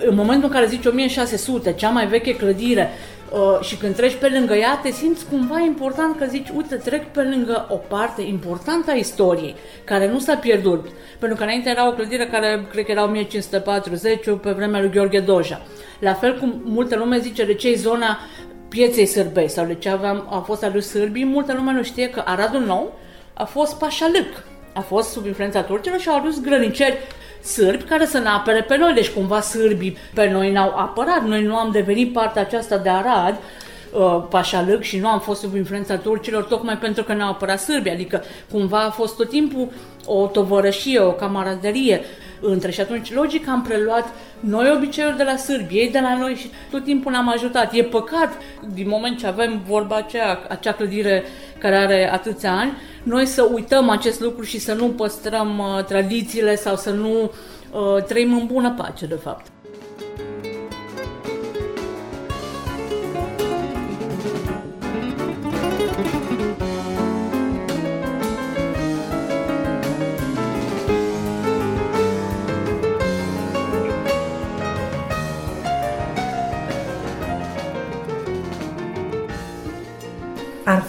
în 0.06 0.16
momentul 0.16 0.50
în 0.50 0.54
care 0.54 0.66
zici 0.66 0.86
1600, 0.86 1.74
cea 1.74 1.90
mai 1.90 2.08
veche 2.08 2.36
clădire, 2.36 2.90
uh, 3.32 3.66
și 3.66 3.78
când 3.78 3.96
treci 3.96 4.16
pe 4.16 4.30
lângă 4.34 4.54
ea, 4.54 4.80
te 4.84 4.92
simți 4.92 5.26
cumva 5.26 5.60
important 5.60 6.18
că 6.18 6.26
zici, 6.26 6.48
uite, 6.56 6.76
trec 6.76 7.12
pe 7.12 7.22
lângă 7.22 7.68
o 7.70 7.76
parte 7.76 8.22
importantă 8.22 8.92
a 8.92 8.94
istoriei, 8.94 9.56
care 9.84 10.12
nu 10.12 10.20
s-a 10.20 10.36
pierdut. 10.36 10.88
Pentru 11.20 11.38
că 11.38 11.44
înainte 11.44 11.70
era 11.70 11.88
o 11.88 11.94
clădire 11.94 12.26
care, 12.26 12.68
cred 12.72 12.86
că 12.86 12.92
era 12.92 13.04
1540, 13.04 14.26
pe 14.42 14.52
vremea 14.52 14.80
lui 14.80 14.90
Gheorghe 14.90 15.20
Doja. 15.20 15.62
La 16.00 16.14
fel 16.14 16.38
cum 16.40 16.62
multă 16.66 16.96
lume 16.96 17.20
zice 17.20 17.46
de 17.46 17.54
ce 17.54 17.70
e 17.70 17.76
zona 17.76 18.20
pieței 18.70 19.06
sârbei 19.06 19.50
sau 19.50 19.66
de 19.66 19.74
ce 19.74 19.90
aveam, 19.90 20.28
a 20.30 20.40
fost 20.40 20.64
adus 20.64 20.88
sârbii, 20.88 21.26
multă 21.26 21.54
lume 21.54 21.72
nu 21.72 21.84
știe 21.84 22.10
că 22.10 22.22
Aradul 22.26 22.62
Nou 22.62 22.94
a 23.34 23.44
fost 23.46 23.78
pașalâc. 23.78 24.44
A 24.74 24.82
fost 24.82 25.10
sub 25.10 25.26
influența 25.26 25.62
turcilor 25.62 26.00
și 26.00 26.10
au 26.10 26.16
adus 26.16 26.42
grăniceri 26.42 26.98
sârbi 27.42 27.84
care 27.84 28.06
să 28.06 28.18
ne 28.18 28.28
apere 28.28 28.62
pe 28.62 28.78
noi, 28.78 28.94
deci 28.94 29.10
cumva 29.10 29.42
sârbii 29.42 29.98
pe 30.14 30.30
noi 30.30 30.52
ne-au 30.52 30.74
apărat, 30.76 31.24
noi 31.26 31.44
nu 31.44 31.56
am 31.56 31.72
devenit 31.72 32.14
partea 32.14 32.42
aceasta 32.42 32.78
de 32.78 32.90
Arad, 32.90 33.40
uh, 33.92 34.24
Pașalâc 34.30 34.82
și 34.82 35.00
nu 35.00 35.08
am 35.08 35.20
fost 35.20 35.42
sub 35.42 35.56
influența 35.56 35.98
turcilor 35.98 36.44
tocmai 36.44 36.78
pentru 36.78 37.04
că 37.04 37.14
ne-au 37.14 37.30
apărat 37.30 37.60
sârbii, 37.60 37.92
adică 37.92 38.24
cumva 38.52 38.80
a 38.80 38.90
fost 38.90 39.16
tot 39.16 39.30
timpul 39.30 39.68
o 40.06 40.26
tovărășie, 40.26 41.00
o 41.00 41.12
camaraderie 41.12 42.02
între 42.42 42.72
și 42.72 42.82
atunci 42.82 43.14
logic 43.14 43.48
am 43.48 43.62
preluat 43.62 44.06
noi 44.40 44.72
obiceiuri 44.76 45.18
de 45.18 45.24
la 45.24 45.36
sârbi, 45.36 45.78
ei 45.78 45.92
de 45.92 46.00
la 46.00 46.18
noi 46.18 46.36
și 46.36 46.50
tot 46.72 46.84
timpul 46.84 47.12
ne-am 47.12 47.30
ajutat. 47.30 47.74
E 47.74 47.84
păcat 47.84 48.38
din 48.74 48.88
moment 48.88 49.18
ce 49.18 49.28
avem 49.28 49.62
vorba 49.68 49.96
aceea, 49.96 50.40
acea 50.50 50.72
clădire 50.72 51.24
care 51.58 51.76
are 51.76 52.12
atâția 52.12 52.52
ani, 52.52 52.72
noi 53.04 53.26
să 53.26 53.50
uităm 53.54 53.90
acest 53.90 54.20
lucru 54.20 54.44
și 54.44 54.60
să 54.60 54.74
nu 54.74 54.88
păstrăm 54.88 55.58
uh, 55.58 55.84
tradițiile 55.84 56.56
sau 56.56 56.76
să 56.76 56.90
nu 56.92 57.32
uh, 57.72 58.04
trăim 58.04 58.34
în 58.34 58.46
bună 58.46 58.74
pace, 58.78 59.06
de 59.06 59.16
fapt. 59.16 59.46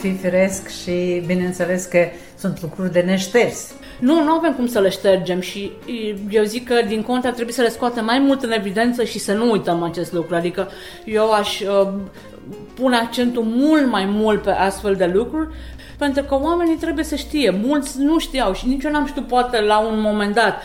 Fi 0.01 0.17
firesc 0.17 0.69
și 0.69 1.23
bineînțeles 1.27 1.85
că 1.85 1.99
sunt 2.39 2.63
lucruri 2.63 2.93
de 2.93 3.01
neșters. 3.01 3.73
Nu, 3.99 4.25
nu 4.25 4.31
avem 4.31 4.55
cum 4.55 4.67
să 4.67 4.81
le 4.81 4.89
ștergem 4.89 5.41
și 5.41 5.73
eu 6.31 6.45
zic 6.45 6.69
că 6.69 6.75
din 6.89 7.03
contra 7.03 7.29
ar 7.29 7.35
trebui 7.35 7.53
să 7.53 7.63
le 7.63 7.69
scoatem 7.69 8.05
mai 8.05 8.19
mult 8.19 8.43
în 8.43 8.51
evidență 8.51 9.05
și 9.05 9.19
să 9.19 9.33
nu 9.33 9.51
uităm 9.51 9.83
acest 9.83 10.13
lucru. 10.13 10.35
Adică 10.35 10.69
eu 11.05 11.33
aș 11.33 11.61
uh, 11.61 11.89
pune 12.75 12.97
accentul 12.97 13.43
mult 13.43 13.91
mai 13.91 14.05
mult 14.05 14.43
pe 14.43 14.51
astfel 14.51 14.95
de 14.95 15.11
lucruri 15.15 15.49
pentru 15.99 16.23
că 16.23 16.39
oamenii 16.43 16.77
trebuie 16.77 17.05
să 17.05 17.17
știe. 17.17 17.51
Mulți 17.51 17.99
nu 17.99 18.19
știau 18.19 18.53
și 18.53 18.67
nici 18.67 18.85
eu 18.85 18.91
n-am 18.91 19.07
știut 19.07 19.27
poate 19.27 19.61
la 19.61 19.79
un 19.79 20.01
moment 20.01 20.35
dat. 20.35 20.63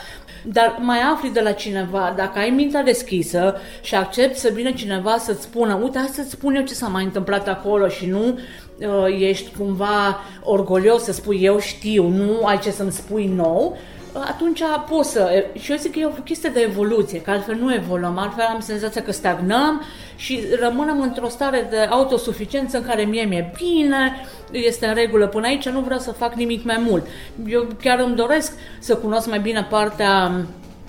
Dar 0.48 0.78
mai 0.82 1.00
afli 1.14 1.30
de 1.30 1.40
la 1.40 1.52
cineva, 1.52 2.14
dacă 2.16 2.40
ai 2.40 2.50
mintea 2.50 2.84
deschisă 2.84 3.56
și 3.82 3.96
accepti 3.96 4.40
să 4.40 4.52
vină 4.54 4.72
cineva 4.72 5.18
să-ți 5.18 5.42
spună, 5.42 5.80
uite, 5.84 5.98
hai 5.98 6.08
să-ți 6.08 6.30
spun 6.30 6.56
eu 6.56 6.64
ce 6.64 6.74
s-a 6.74 6.88
mai 6.88 7.04
întâmplat 7.04 7.48
acolo 7.48 7.88
și 7.88 8.06
nu 8.06 8.40
uh, 8.78 9.20
ești 9.20 9.52
cumva 9.58 10.20
orgolios 10.44 11.04
să 11.04 11.12
spui 11.12 11.44
eu 11.44 11.60
știu, 11.60 12.08
nu 12.08 12.46
ai 12.46 12.60
ce 12.60 12.72
să-mi 12.72 12.92
spui 12.92 13.28
nou, 13.36 13.78
atunci 14.20 14.62
poți 14.90 15.12
să... 15.12 15.46
Și 15.60 15.72
eu 15.72 15.78
zic 15.78 15.92
că 15.92 16.00
e 16.00 16.06
o 16.06 16.10
chestie 16.10 16.50
de 16.50 16.60
evoluție, 16.60 17.22
că 17.22 17.32
altfel 17.32 17.56
nu 17.56 17.74
evoluăm, 17.74 18.18
altfel 18.18 18.46
am 18.46 18.60
senzația 18.60 19.02
că 19.02 19.12
stagnăm 19.12 19.82
și 20.16 20.40
rămânem 20.60 21.02
într-o 21.02 21.28
stare 21.28 21.68
de 21.70 21.78
autosuficiență 21.78 22.78
în 22.78 22.84
care 22.84 23.04
mie 23.04 23.24
mi-e 23.24 23.54
bine, 23.58 24.26
este 24.52 24.86
în 24.86 24.94
regulă 24.94 25.28
până 25.28 25.48
aici, 25.48 25.70
nu 25.70 25.80
vreau 25.80 26.00
să 26.00 26.12
fac 26.12 26.34
nimic 26.34 26.64
mai 26.64 26.84
mult. 26.88 27.08
Eu 27.48 27.68
chiar 27.82 28.00
îmi 28.00 28.16
doresc 28.16 28.54
să 28.80 28.96
cunosc 28.96 29.28
mai 29.28 29.40
bine 29.40 29.68
partea 29.70 30.32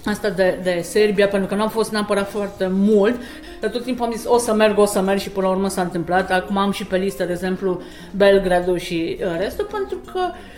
asta 0.04 0.30
de, 0.30 0.58
de 0.62 0.80
Serbia, 0.82 1.28
pentru 1.28 1.48
că 1.48 1.54
nu 1.54 1.62
am 1.62 1.68
fost 1.68 1.92
neapărat 1.92 2.30
foarte 2.30 2.70
mult, 2.72 3.20
dar 3.60 3.70
tot 3.70 3.84
timpul 3.84 4.04
am 4.04 4.12
zis 4.12 4.24
o 4.26 4.38
să 4.38 4.54
merg, 4.54 4.78
o 4.78 4.84
să 4.84 5.00
merg 5.00 5.18
și 5.18 5.30
până 5.30 5.46
la 5.46 5.52
urmă 5.52 5.68
s-a 5.68 5.82
întâmplat. 5.82 6.30
Acum 6.30 6.56
am 6.56 6.70
și 6.70 6.84
pe 6.84 6.96
listă, 6.96 7.24
de 7.24 7.32
exemplu, 7.32 7.80
Belgradul 8.16 8.78
și 8.78 9.18
uh, 9.20 9.36
restul, 9.38 9.68
pentru 9.72 9.98
că 10.12 10.20
Uh, 10.20 10.55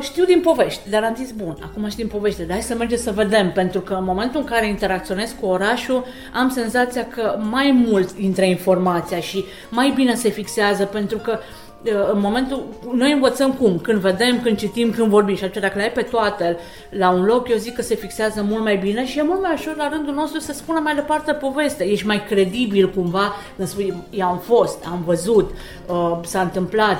știu 0.00 0.24
din 0.24 0.40
povești, 0.40 0.90
dar 0.90 1.04
am 1.04 1.14
zis, 1.14 1.30
bun, 1.30 1.56
acum 1.62 1.88
știu 1.88 2.04
din 2.04 2.12
povești, 2.12 2.38
dar 2.38 2.50
hai 2.50 2.62
să 2.62 2.74
mergem 2.74 2.98
să 2.98 3.10
vedem, 3.10 3.52
pentru 3.52 3.80
că 3.80 3.94
în 3.94 4.04
momentul 4.04 4.40
în 4.40 4.46
care 4.46 4.68
interacționez 4.68 5.34
cu 5.40 5.46
orașul, 5.46 6.04
am 6.34 6.50
senzația 6.50 7.06
că 7.06 7.38
mai 7.50 7.84
mult 7.86 8.10
intră 8.18 8.44
informația 8.44 9.20
și 9.20 9.44
mai 9.68 9.92
bine 9.94 10.14
se 10.14 10.28
fixează, 10.28 10.84
pentru 10.84 11.18
că 11.18 11.38
uh, 11.82 11.92
în 12.12 12.20
momentul, 12.20 12.64
noi 12.94 13.12
învățăm 13.12 13.52
cum, 13.52 13.78
când 13.78 13.98
vedem, 13.98 14.40
când 14.42 14.58
citim, 14.58 14.90
când 14.90 15.08
vorbim 15.08 15.36
și 15.36 15.44
atunci 15.44 15.64
dacă 15.64 15.78
le 15.78 15.82
ai 15.82 15.92
pe 15.92 16.02
toate 16.02 16.56
la 16.90 17.10
un 17.10 17.24
loc, 17.24 17.48
eu 17.48 17.56
zic 17.56 17.74
că 17.74 17.82
se 17.82 17.94
fixează 17.94 18.42
mult 18.48 18.62
mai 18.62 18.76
bine 18.76 19.06
și 19.06 19.18
e 19.18 19.22
mult 19.22 19.42
mai 19.42 19.52
ușor 19.54 19.76
la 19.76 19.88
rândul 19.88 20.14
nostru 20.14 20.40
să 20.40 20.52
spună 20.52 20.80
mai 20.80 20.94
departe 20.94 21.32
poveste. 21.32 21.84
Ești 21.84 22.06
mai 22.06 22.24
credibil 22.24 22.90
cumva 22.90 23.34
când 23.56 23.68
spui, 23.68 23.94
eu 24.10 24.26
am 24.26 24.38
fost, 24.38 24.84
am 24.84 25.02
văzut, 25.04 25.50
uh, 25.86 26.18
s-a 26.22 26.40
întâmplat. 26.40 26.98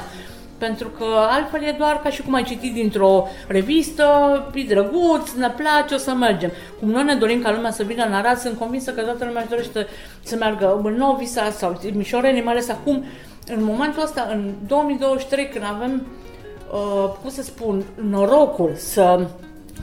Pentru 0.59 0.89
că 0.89 1.05
altfel 1.31 1.63
e 1.63 1.75
doar 1.79 2.01
ca 2.03 2.11
și 2.11 2.23
cum 2.23 2.35
ai 2.35 2.43
citit 2.43 2.73
dintr-o 2.73 3.27
revistă, 3.49 4.07
e 4.55 4.63
drăguț, 4.63 5.31
ne 5.33 5.51
place, 5.57 5.95
o 5.95 5.99
să 5.99 6.11
mergem. 6.11 6.51
Cum 6.81 6.91
noi 6.91 7.05
ne 7.05 7.15
dorim 7.15 7.43
ca 7.43 7.53
lumea 7.53 7.71
să 7.71 7.83
vină 7.83 8.05
în 8.05 8.13
Arad, 8.13 8.37
sunt 8.37 8.59
convinsă 8.59 8.91
că 8.91 9.01
toată 9.01 9.25
lumea 9.25 9.41
își 9.41 9.51
dorește 9.51 9.87
să 10.23 10.37
meargă 10.37 10.81
în 10.85 10.95
Novi 10.95 11.25
Sad 11.25 11.53
sau 11.53 11.81
Mișoreni, 11.93 12.41
mai 12.41 12.53
ales 12.53 12.69
acum, 12.69 13.05
în 13.47 13.65
momentul 13.65 14.03
ăsta, 14.03 14.29
în 14.33 14.53
2023, 14.67 15.49
când 15.49 15.65
avem, 15.65 16.07
uh, 16.73 17.11
cum 17.21 17.31
să 17.31 17.43
spun, 17.43 17.85
norocul 18.11 18.73
să 18.77 19.27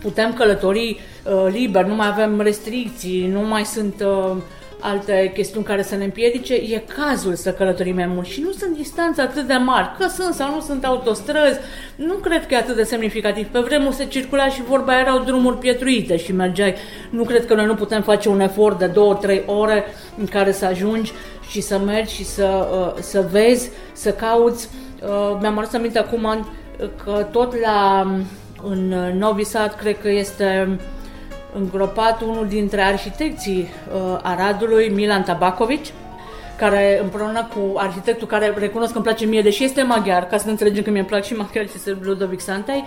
putem 0.02 0.34
călători 0.34 1.00
uh, 1.26 1.48
liber, 1.52 1.86
nu 1.86 1.96
mai 1.96 2.08
avem 2.08 2.42
restricții, 2.42 3.28
nu 3.28 3.42
mai 3.42 3.66
sunt... 3.66 4.06
Uh, 4.06 4.38
alte 4.84 5.32
chestiuni 5.34 5.66
care 5.66 5.84
să 5.84 5.96
ne 5.96 6.04
împiedice, 6.04 6.54
e 6.54 6.84
cazul 6.98 7.36
să 7.36 7.54
călătorim 7.54 7.96
mai 7.96 8.06
mult 8.06 8.28
și 8.28 8.42
nu 8.42 8.52
sunt 8.52 8.76
distanțe 8.76 9.22
atât 9.22 9.48
de 9.48 9.54
mari, 9.54 9.92
că 10.00 10.08
sunt 10.08 10.34
sau 10.34 10.54
nu 10.54 10.62
sunt 10.62 10.86
autostrăzi, 10.86 11.60
nu 11.96 12.14
cred 12.14 12.48
că 12.48 12.54
e 12.54 12.58
atât 12.58 12.76
de 12.76 12.84
semnificativ. 12.84 13.48
Pe 13.48 13.60
vremuri 13.60 13.96
se 13.96 14.06
circula 14.06 14.48
și 14.48 14.64
vorba 14.64 15.00
erau 15.00 15.20
drumuri 15.20 15.58
pietruite 15.58 16.18
și 16.18 16.32
mergeai. 16.32 16.76
Nu 17.10 17.24
cred 17.24 17.46
că 17.46 17.54
noi 17.54 17.66
nu 17.66 17.76
putem 17.76 18.02
face 18.02 18.30
un 18.30 18.40
efort 18.40 18.80
de 18.80 18.92
2-3 19.42 19.46
ore 19.46 19.84
în 20.18 20.26
care 20.26 20.52
să 20.52 20.66
ajungi 20.66 21.12
și 21.50 21.62
să 21.62 21.78
mergi 21.78 22.14
și 22.14 22.26
să, 22.26 22.68
uh, 22.72 23.02
să 23.02 23.28
vezi, 23.32 23.70
să 23.94 24.12
cauți. 24.12 24.70
Uh, 25.02 25.38
mi-am 25.40 25.58
adus 25.58 25.74
aminte 25.74 26.00
acum 26.00 26.48
că 27.04 27.28
tot 27.32 27.56
la 27.60 28.08
în 28.64 28.88
Novi 29.18 29.44
Sad 29.44 29.74
cred 29.74 30.00
că 30.02 30.10
este 30.10 30.80
îngropat 31.54 32.22
unul 32.22 32.48
dintre 32.48 32.82
arhitecții 32.82 33.60
uh, 33.94 34.20
Aradului, 34.22 34.90
Milan 34.90 35.24
Tabakovici, 35.24 35.94
care 36.58 37.00
împreună 37.02 37.48
cu 37.56 37.78
arhitectul 37.78 38.28
care 38.28 38.54
recunosc 38.58 38.92
că 38.92 38.98
îmi 38.98 39.06
place 39.06 39.26
mie, 39.26 39.42
deși 39.42 39.64
este 39.64 39.82
maghiar, 39.82 40.28
ca 40.28 40.38
să 40.38 40.46
ne 40.46 40.52
înțelegem 40.52 40.84
că 40.84 40.90
mi-e 40.90 41.04
plac 41.04 41.24
și 41.24 41.34
maghiar, 41.34 41.64
este 41.76 41.98
Ludovic 42.02 42.40
Santei, 42.40 42.84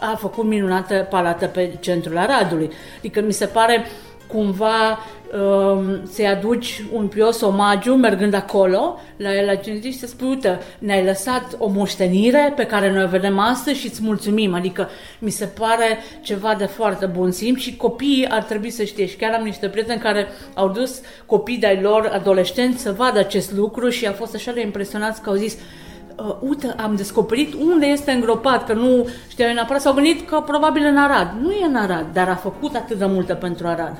a 0.00 0.16
făcut 0.16 0.44
minunată 0.44 1.06
palată 1.10 1.46
pe 1.46 1.76
centrul 1.80 2.18
Aradului. 2.18 2.70
Adică 2.98 3.20
mi 3.20 3.32
se 3.32 3.46
pare 3.46 3.86
cumva 4.28 4.98
Um, 5.34 6.00
să-i 6.10 6.26
aduci 6.26 6.84
un 6.92 7.08
pios 7.08 7.40
omagiu 7.40 7.94
mergând 7.94 8.34
acolo 8.34 9.00
la 9.16 9.36
el 9.36 9.46
la 9.46 9.54
cinstit 9.54 9.92
și 9.92 9.98
să 9.98 10.06
spui, 10.06 10.28
uite, 10.28 10.58
ne-ai 10.78 11.04
lăsat 11.04 11.56
o 11.58 11.68
moștenire 11.68 12.52
pe 12.56 12.64
care 12.64 12.92
noi 12.92 13.04
o 13.04 13.08
vedem 13.08 13.38
astăzi 13.38 13.78
și 13.78 13.86
îți 13.86 14.02
mulțumim. 14.02 14.54
Adică 14.54 14.88
mi 15.18 15.30
se 15.30 15.44
pare 15.44 15.98
ceva 16.20 16.54
de 16.58 16.64
foarte 16.64 17.06
bun 17.06 17.30
simț 17.30 17.60
și 17.60 17.76
copiii 17.76 18.28
ar 18.28 18.42
trebui 18.42 18.70
să 18.70 18.84
știe. 18.84 19.06
Și 19.06 19.16
chiar 19.16 19.34
am 19.34 19.44
niște 19.44 19.68
prieteni 19.68 20.00
care 20.00 20.26
au 20.54 20.68
dus 20.68 21.00
copii 21.26 21.58
de-ai 21.58 21.80
lor 21.80 22.10
adolescenți 22.14 22.82
să 22.82 22.92
vadă 22.92 23.18
acest 23.18 23.52
lucru 23.52 23.88
și 23.88 24.06
au 24.06 24.12
fost 24.12 24.34
așa 24.34 24.52
de 24.52 24.60
impresionați 24.60 25.22
că 25.22 25.30
au 25.30 25.36
zis 25.36 25.56
uh, 26.16 26.36
uite, 26.40 26.74
am 26.76 26.94
descoperit 26.96 27.54
unde 27.54 27.86
este 27.86 28.10
îngropat, 28.10 28.66
că 28.66 28.72
nu 28.72 29.08
știau 29.28 29.52
neapărat, 29.52 29.80
s-au 29.80 29.92
gândit 29.92 30.28
că 30.28 30.42
probabil 30.46 30.84
în 30.84 30.96
Arad. 30.96 31.34
Nu 31.40 31.50
e 31.50 31.64
în 31.64 31.76
Arad, 31.76 32.06
dar 32.12 32.28
a 32.28 32.34
făcut 32.34 32.74
atât 32.74 32.98
de 32.98 33.06
multe 33.06 33.34
pentru 33.34 33.66
Arad 33.66 33.98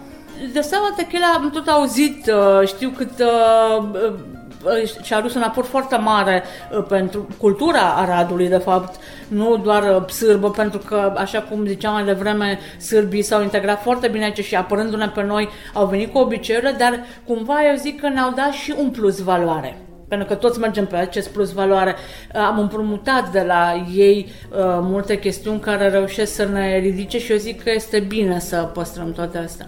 de 0.53 0.61
seama 0.61 0.95
Techela 0.97 1.27
am 1.35 1.51
tot 1.51 1.69
auzit, 1.69 2.27
uh, 2.27 2.69
știu 2.69 2.91
cât 2.97 3.11
uh, 3.21 3.85
uh, 3.95 5.03
și-a 5.03 5.17
adus 5.17 5.35
un 5.35 5.43
aport 5.43 5.67
foarte 5.67 5.97
mare 5.97 6.43
pentru 6.89 7.29
cultura 7.39 7.81
Aradului, 7.81 8.49
de 8.49 8.57
fapt, 8.57 9.01
nu 9.29 9.57
doar 9.57 10.05
sârbă, 10.09 10.51
pentru 10.51 10.79
că, 10.79 11.13
așa 11.17 11.41
cum 11.41 11.67
ziceam 11.67 11.93
mai 11.93 12.05
devreme, 12.05 12.59
sârbii 12.79 13.23
s-au 13.23 13.43
integrat 13.43 13.83
foarte 13.83 14.09
bine 14.09 14.25
aici 14.25 14.45
și 14.45 14.57
apărându-ne 14.57 15.09
pe 15.09 15.23
noi, 15.23 15.49
au 15.75 15.87
venit 15.87 16.13
cu 16.13 16.19
obiceiurile, 16.19 16.77
dar 16.79 17.01
cumva 17.27 17.69
eu 17.71 17.77
zic 17.77 18.01
că 18.01 18.09
ne-au 18.09 18.31
dat 18.31 18.53
și 18.53 18.75
un 18.79 18.91
plus 18.91 19.23
valoare 19.23 19.83
pentru 20.09 20.27
că 20.29 20.35
toți 20.35 20.59
mergem 20.59 20.87
pe 20.87 20.97
acest 20.97 21.29
plus 21.29 21.53
valoare. 21.53 21.95
Am 22.35 22.59
împrumutat 22.59 23.33
de 23.33 23.45
la 23.47 23.87
ei 23.95 24.27
uh, 24.51 24.57
multe 24.81 25.19
chestiuni 25.19 25.61
care 25.61 25.89
reușesc 25.89 26.35
să 26.35 26.45
ne 26.45 26.79
ridice 26.79 27.19
și 27.19 27.33
eu 27.33 27.39
zic 27.39 27.63
că 27.63 27.71
este 27.71 27.99
bine 27.99 28.39
să 28.39 28.57
păstrăm 28.57 29.13
toate 29.13 29.39
astea. 29.39 29.67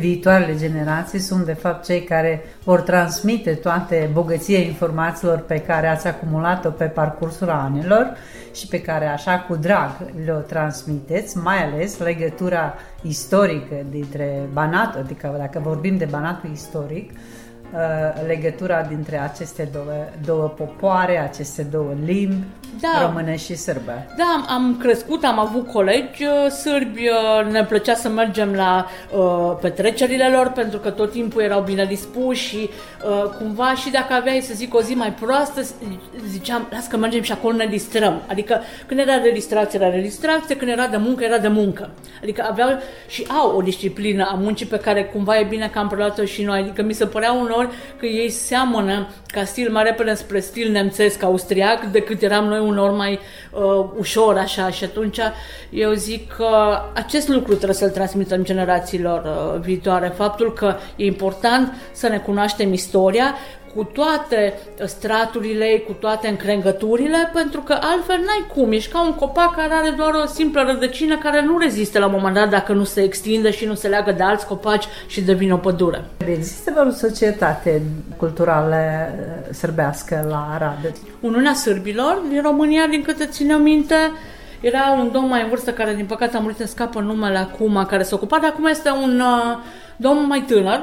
Viitoarele 0.00 0.56
generații 0.56 1.18
sunt 1.18 1.44
de 1.44 1.52
fapt 1.52 1.84
cei 1.84 2.02
care 2.02 2.42
vor 2.64 2.80
transmite 2.80 3.54
toate 3.54 4.10
bogăția 4.12 4.58
informațiilor 4.58 5.38
pe 5.38 5.58
care 5.58 5.86
ați 5.86 6.06
acumulat-o 6.06 6.70
pe 6.70 6.84
parcursul 6.84 7.48
anilor 7.48 8.16
și 8.54 8.66
pe 8.66 8.80
care 8.80 9.06
așa 9.06 9.38
cu 9.48 9.56
drag 9.56 9.90
le-o 10.24 10.38
transmiteți, 10.38 11.36
mai 11.36 11.64
ales 11.64 11.98
legătura 11.98 12.74
istorică 13.02 13.74
dintre 13.90 14.48
Banat, 14.52 14.96
adică 14.96 15.34
dacă 15.38 15.60
vorbim 15.62 15.96
de 15.96 16.04
Banatul 16.04 16.50
istoric, 16.50 17.10
uh, 17.10 17.18
legătura 18.26 18.82
dintre 18.82 19.18
aceste 19.18 19.68
două, 19.72 20.08
două 20.24 20.46
popoare, 20.56 21.18
aceste 21.18 21.62
două 21.62 21.92
limbi, 22.04 22.44
da. 22.80 23.06
române 23.06 23.36
și 23.36 23.54
sârbă. 23.54 24.06
Da, 24.16 24.44
am 24.48 24.76
crescut, 24.80 25.24
am 25.24 25.38
avut 25.38 25.66
colegi 25.72 26.24
uh, 26.24 26.50
sârbi, 26.50 27.08
uh, 27.08 27.50
ne 27.50 27.64
plăcea 27.64 27.94
să 27.94 28.08
mergem 28.08 28.52
la 28.52 28.86
uh, 29.16 29.56
petrecerile 29.60 30.28
lor 30.28 30.52
pentru 30.54 30.78
că 30.78 30.90
tot 30.90 31.10
timpul 31.10 31.42
erau 31.42 31.62
bine 31.62 31.84
dispuși 31.84 32.48
și 32.48 32.70
uh, 33.04 33.30
cumva 33.38 33.74
și 33.74 33.90
dacă 33.90 34.12
aveai 34.12 34.40
să 34.40 34.52
zic 34.54 34.74
o 34.74 34.80
zi 34.80 34.94
mai 34.94 35.12
proastă, 35.12 35.60
ziceam, 36.28 36.68
las 36.70 36.86
că 36.86 36.96
mergem 36.96 37.22
și 37.22 37.32
acolo 37.32 37.56
ne 37.56 37.66
distrăm. 37.66 38.22
Adică 38.26 38.60
când 38.86 39.00
era 39.00 39.18
de 39.18 39.30
distracție, 39.30 39.80
era 39.82 39.90
de 39.90 40.00
distracție, 40.00 40.56
când 40.56 40.70
era 40.70 40.86
de 40.86 40.96
muncă, 40.96 41.24
era 41.24 41.38
de 41.38 41.48
muncă. 41.48 41.90
Adică 42.22 42.46
aveau 42.50 42.68
și 43.08 43.26
au 43.40 43.56
o 43.56 43.62
disciplină 43.62 44.28
a 44.32 44.34
muncii 44.34 44.66
pe 44.66 44.78
care 44.78 45.04
cumva 45.04 45.38
e 45.38 45.44
bine 45.44 45.68
că 45.72 45.78
am 45.78 45.88
preluat-o 45.88 46.24
și 46.24 46.42
noi. 46.42 46.60
Adică 46.60 46.82
mi 46.82 46.92
se 46.92 47.06
părea 47.06 47.32
unor 47.32 47.59
că 47.98 48.06
ei 48.06 48.30
seamănă 48.30 49.08
ca 49.26 49.44
stil 49.44 49.70
mai 49.70 49.82
repede 49.82 50.14
spre 50.14 50.40
stil 50.40 50.70
nemțesc, 50.70 51.22
austriac, 51.22 51.84
decât 51.84 52.22
eram 52.22 52.44
noi 52.44 52.58
unor 52.58 52.90
mai 52.90 53.18
uh, 53.50 53.90
ușor 53.98 54.36
așa. 54.36 54.70
Și 54.70 54.84
atunci 54.84 55.18
eu 55.70 55.92
zic 55.92 56.32
că 56.32 56.80
acest 56.94 57.28
lucru 57.28 57.54
trebuie 57.54 57.74
să-l 57.74 57.90
transmitem 57.90 58.44
generațiilor 58.44 59.22
uh, 59.24 59.60
viitoare, 59.60 60.12
faptul 60.16 60.52
că 60.52 60.76
e 60.96 61.04
important 61.04 61.72
să 61.92 62.08
ne 62.08 62.18
cunoaștem 62.18 62.72
istoria, 62.72 63.34
cu 63.74 63.84
toate 63.84 64.58
straturile 64.84 65.64
ei, 65.64 65.84
cu 65.86 65.92
toate 65.92 66.28
încrengăturile, 66.28 67.30
pentru 67.32 67.60
că 67.60 67.72
altfel 67.80 68.16
n-ai 68.16 68.44
cum. 68.54 68.72
Ești 68.72 68.92
ca 68.92 69.04
un 69.04 69.14
copac 69.14 69.54
care 69.56 69.72
are 69.72 69.90
doar 69.96 70.10
o 70.24 70.26
simplă 70.26 70.62
rădăcină 70.66 71.18
care 71.18 71.44
nu 71.44 71.58
rezistă 71.58 71.98
la 71.98 72.06
un 72.06 72.12
moment 72.14 72.34
dat 72.34 72.48
dacă 72.48 72.72
nu 72.72 72.84
se 72.84 73.02
extinde 73.02 73.50
și 73.50 73.64
nu 73.64 73.74
se 73.74 73.88
leagă 73.88 74.12
de 74.12 74.22
alți 74.22 74.46
copaci 74.46 74.84
și 75.06 75.20
devine 75.20 75.52
o 75.52 75.56
pădure. 75.56 76.04
Există 76.26 76.70
vreo 76.74 76.90
societate 76.90 77.82
culturală 78.16 78.76
uh, 78.76 79.54
sârbească 79.54 80.26
la 80.28 80.48
Arad? 80.54 80.92
Uniunea 81.20 81.54
Sârbilor 81.54 82.22
din 82.28 82.42
România, 82.42 82.86
din 82.86 83.02
câte 83.02 83.26
ține 83.26 83.56
minte, 83.56 83.94
era 84.60 84.96
un 84.98 85.10
domn 85.12 85.28
mai 85.28 85.42
în 85.42 85.48
vârstă 85.48 85.70
care, 85.72 85.94
din 85.94 86.06
păcate, 86.06 86.36
a 86.36 86.40
murit, 86.40 86.60
în 86.60 86.66
scapă 86.66 87.00
numele 87.00 87.38
acum, 87.38 87.84
care 87.88 88.02
se 88.02 88.14
ocupa, 88.14 88.38
dar 88.38 88.50
acum 88.50 88.66
este 88.66 88.90
un 88.90 89.20
uh, 89.20 89.58
domn 89.96 90.26
mai 90.26 90.44
tânăr, 90.46 90.80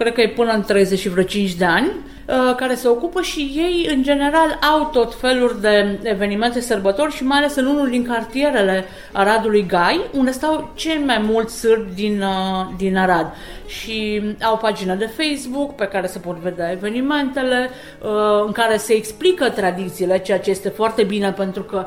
cred 0.00 0.12
că 0.12 0.20
e 0.20 0.28
până 0.28 0.52
în 0.52 0.62
30 0.62 0.98
și 0.98 1.08
vreo 1.08 1.22
5 1.22 1.54
de 1.54 1.64
ani, 1.64 1.86
uh, 1.86 2.54
care 2.56 2.74
se 2.74 2.88
ocupă 2.88 3.20
și 3.20 3.40
ei, 3.40 3.88
în 3.94 4.02
general, 4.02 4.58
au 4.72 4.88
tot 4.92 5.14
feluri 5.14 5.60
de 5.60 5.98
evenimente 6.02 6.60
sărbători 6.60 7.12
și 7.12 7.24
mai 7.24 7.38
ales 7.38 7.54
în 7.54 7.66
unul 7.66 7.88
din 7.88 8.06
cartierele 8.06 8.84
Aradului 9.12 9.66
Gai, 9.66 10.00
unde 10.12 10.30
stau 10.30 10.72
cei 10.74 11.02
mai 11.06 11.18
mulți 11.18 11.58
sârbi 11.58 11.94
din, 11.94 12.22
uh, 12.22 12.66
din 12.76 12.96
Arad. 12.96 13.32
Și 13.66 14.22
au 14.42 14.56
pagină 14.56 14.94
de 14.94 15.10
Facebook 15.16 15.74
pe 15.74 15.84
care 15.84 16.06
se 16.06 16.18
pot 16.18 16.36
vedea 16.36 16.70
evenimentele, 16.70 17.70
uh, 18.02 18.44
în 18.46 18.52
care 18.52 18.76
se 18.76 18.92
explică 18.92 19.48
tradițiile, 19.48 20.18
ceea 20.18 20.38
ce 20.38 20.50
este 20.50 20.68
foarte 20.68 21.02
bine 21.02 21.32
pentru 21.32 21.62
că 21.62 21.86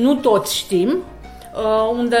nu 0.00 0.14
toți 0.14 0.56
știm, 0.56 0.88
uh, 0.88 1.96
unde 1.98 2.16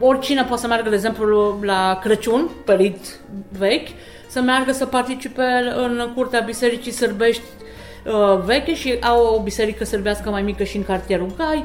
oricine 0.00 0.44
poate 0.44 0.60
să 0.60 0.68
meargă, 0.68 0.88
de 0.88 0.94
exemplu, 0.94 1.58
la 1.62 1.98
Crăciun, 2.02 2.50
perit 2.64 3.20
vechi, 3.58 3.88
să 4.36 4.42
meargă 4.42 4.72
să 4.72 4.86
participe 4.86 5.42
în 5.76 6.12
curtea 6.14 6.40
bisericii 6.40 6.92
sârbești 6.92 7.42
uh, 8.06 8.40
veche 8.44 8.74
și 8.74 8.98
au 9.00 9.34
o 9.34 9.42
biserică 9.42 9.84
sârbească 9.84 10.30
mai 10.30 10.42
mică 10.42 10.64
și 10.64 10.76
în 10.76 10.84
cartierul 10.84 11.34
Gai. 11.36 11.64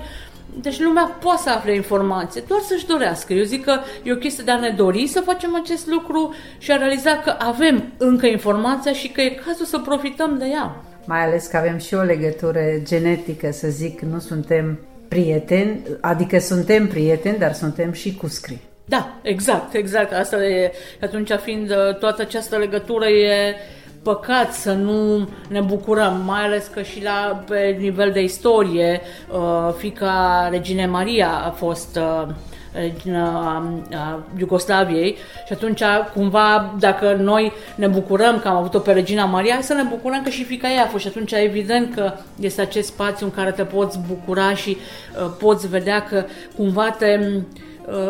Deci 0.61 0.80
lumea 0.80 1.17
poate 1.22 1.41
să 1.41 1.49
afle 1.49 1.76
informație, 1.76 2.43
doar 2.47 2.61
să-și 2.61 2.86
dorească. 2.86 3.34
Eu 3.34 3.43
zic 3.43 3.63
că 3.63 3.80
e 4.03 4.11
o 4.11 4.15
chestie 4.15 4.43
de 4.43 4.51
a 4.51 4.59
ne 4.59 4.69
dori 4.69 5.07
să 5.07 5.19
facem 5.19 5.55
acest 5.55 5.88
lucru 5.88 6.34
și 6.57 6.72
a 6.72 6.78
realiza 6.78 7.17
că 7.17 7.36
avem 7.39 7.84
încă 7.97 8.26
informația 8.26 8.93
și 8.93 9.07
că 9.09 9.22
e 9.22 9.41
cazul 9.45 9.65
să 9.65 9.80
profităm 9.80 10.38
de 10.38 10.45
ea. 10.45 10.76
Mai 11.05 11.26
ales 11.26 11.47
că 11.47 11.57
avem 11.57 11.78
și 11.78 11.93
o 11.93 12.01
legătură 12.01 12.61
genetică, 12.84 13.51
să 13.51 13.67
zic, 13.67 14.01
nu 14.01 14.19
suntem 14.19 14.80
prieteni, 15.07 15.82
adică 16.01 16.39
suntem 16.39 16.88
prieteni, 16.88 17.38
dar 17.38 17.53
suntem 17.53 17.91
și 17.91 18.15
cuscri. 18.15 18.70
Da, 18.92 19.12
exact, 19.22 19.74
exact. 19.74 20.14
Asta 20.14 20.44
e, 20.44 20.72
atunci 21.02 21.32
fiind 21.44 21.70
uh, 21.70 21.96
toată 21.96 22.22
această 22.22 22.58
legătură 22.58 23.08
e 23.08 23.56
păcat 24.04 24.54
să 24.54 24.72
nu 24.72 25.30
ne 25.50 25.62
bucurăm, 25.62 26.22
mai 26.26 26.42
ales 26.42 26.68
că 26.68 26.82
și 26.82 27.04
la 27.04 27.44
pe 27.48 27.78
nivel 27.80 28.12
de 28.12 28.22
istorie, 28.22 29.02
uh, 29.34 29.74
fica 29.78 30.48
Regine 30.50 30.86
Maria 30.86 31.30
a 31.46 31.50
fost 31.50 32.00
uh, 32.02 32.28
regina 32.74 33.56
a 33.94 34.24
Iugoslaviei. 34.38 35.16
Și 35.46 35.54
atunci 35.54 35.82
cumva 36.14 36.76
dacă 36.80 37.14
noi 37.14 37.52
ne 37.76 37.88
bucurăm 37.88 38.39
că 38.39 38.48
am 38.48 38.56
avut-o 38.56 38.80
pe 38.80 38.92
Regina 38.92 39.26
Maria, 39.26 39.54
hai 39.54 39.64
să 39.64 39.74
ne 39.74 39.84
bucurăm 39.89 40.24
că 40.24 40.30
și 40.30 40.44
fica 40.44 40.70
ei 40.70 40.78
a 40.78 40.88
fost. 40.88 41.04
Și 41.04 41.10
atunci 41.10 41.32
evident 41.32 41.94
că 41.96 42.14
este 42.39 42.62
acest 42.62 42.88
spațiu 42.88 43.26
în 43.26 43.32
care 43.32 43.52
te 43.52 43.64
poți 43.64 44.00
bucura 44.08 44.54
și 44.54 44.78
uh, 44.78 45.32
poți 45.39 45.68
vedea 45.68 46.04
că 46.04 46.26
cumva 46.56 46.89
te 46.89 47.20
uh, 47.20 47.42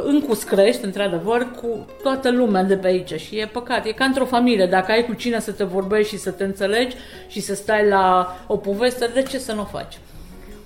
încuscrești, 0.04 0.86
într-adevăr, 0.86 1.48
cu 1.62 1.86
toată 2.04 2.32
lumea 2.32 2.64
de 2.64 2.76
pe 2.76 2.88
aici 2.88 3.14
și 3.14 3.40
e 3.40 3.50
păcat, 3.54 3.86
e 3.86 3.92
ca 3.92 4.06
într-o 4.06 4.26
familie, 4.26 4.66
dacă 4.66 4.92
ai 4.92 5.06
cu 5.06 5.14
cine 5.14 5.40
să 5.40 5.52
te 5.52 5.64
vorbești 5.64 6.16
și 6.16 6.22
să 6.22 6.32
te 6.32 6.44
înțelegi 6.44 6.96
și 7.28 7.42
să 7.42 7.56
stai 7.56 7.88
la 7.88 8.36
o 8.48 8.58
poveste, 8.58 9.10
de 9.14 9.22
ce 9.22 9.38
să 9.38 9.54
nu 9.54 9.62
o 9.62 9.66
faci? 9.66 9.98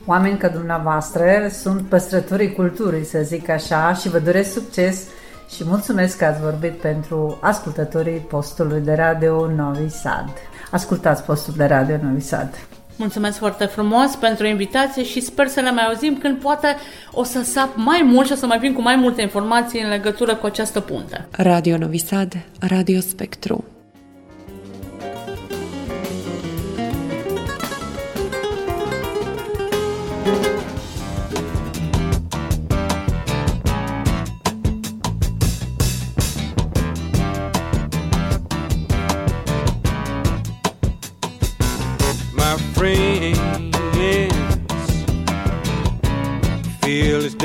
Oameni 0.06 0.38
ca 0.38 0.48
dumneavoastră 0.48 1.48
sunt 1.52 1.82
păstrătorii 1.82 2.54
culturii, 2.54 3.06
să 3.06 3.20
zic 3.24 3.50
așa, 3.50 3.94
și 3.94 4.10
vă 4.10 4.20
doresc 4.20 4.54
succes 4.54 5.08
și 5.56 5.64
mulțumesc 5.66 6.18
că 6.18 6.26
ați 6.26 6.42
vorbit 6.42 6.74
pentru 6.74 7.38
ascultătorii 7.42 8.18
postului 8.20 8.80
de 8.80 8.94
radio 8.94 9.52
Novi 9.56 9.90
Sad. 9.90 10.30
Ascultați 10.72 11.24
postul 11.24 11.54
de 11.58 11.66
radio 11.66 11.98
Novi 12.02 12.22
Sad. 12.22 12.68
Mulțumesc 12.96 13.38
foarte 13.38 13.66
frumos 13.66 14.16
pentru 14.16 14.46
invitație 14.46 15.04
și 15.04 15.22
sper 15.22 15.48
să 15.48 15.60
le 15.60 15.72
mai 15.72 15.86
auzim 15.86 16.18
când 16.18 16.38
poate 16.38 16.76
o 17.12 17.24
să 17.24 17.44
sap 17.44 17.76
mai 17.76 18.02
mult 18.04 18.26
și 18.26 18.32
o 18.32 18.36
să 18.36 18.46
mai 18.46 18.60
vin 18.60 18.74
cu 18.74 18.82
mai 18.82 18.96
multe 18.96 19.22
informații 19.22 19.82
în 19.82 19.90
legătură 19.90 20.36
cu 20.36 20.46
această 20.46 20.80
punte. 20.80 21.28
Radio 21.32 21.78
Novi 21.78 21.98
Sad, 21.98 22.34
Radio 22.60 23.00
Spectru. 23.00 23.64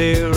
there 0.01 0.30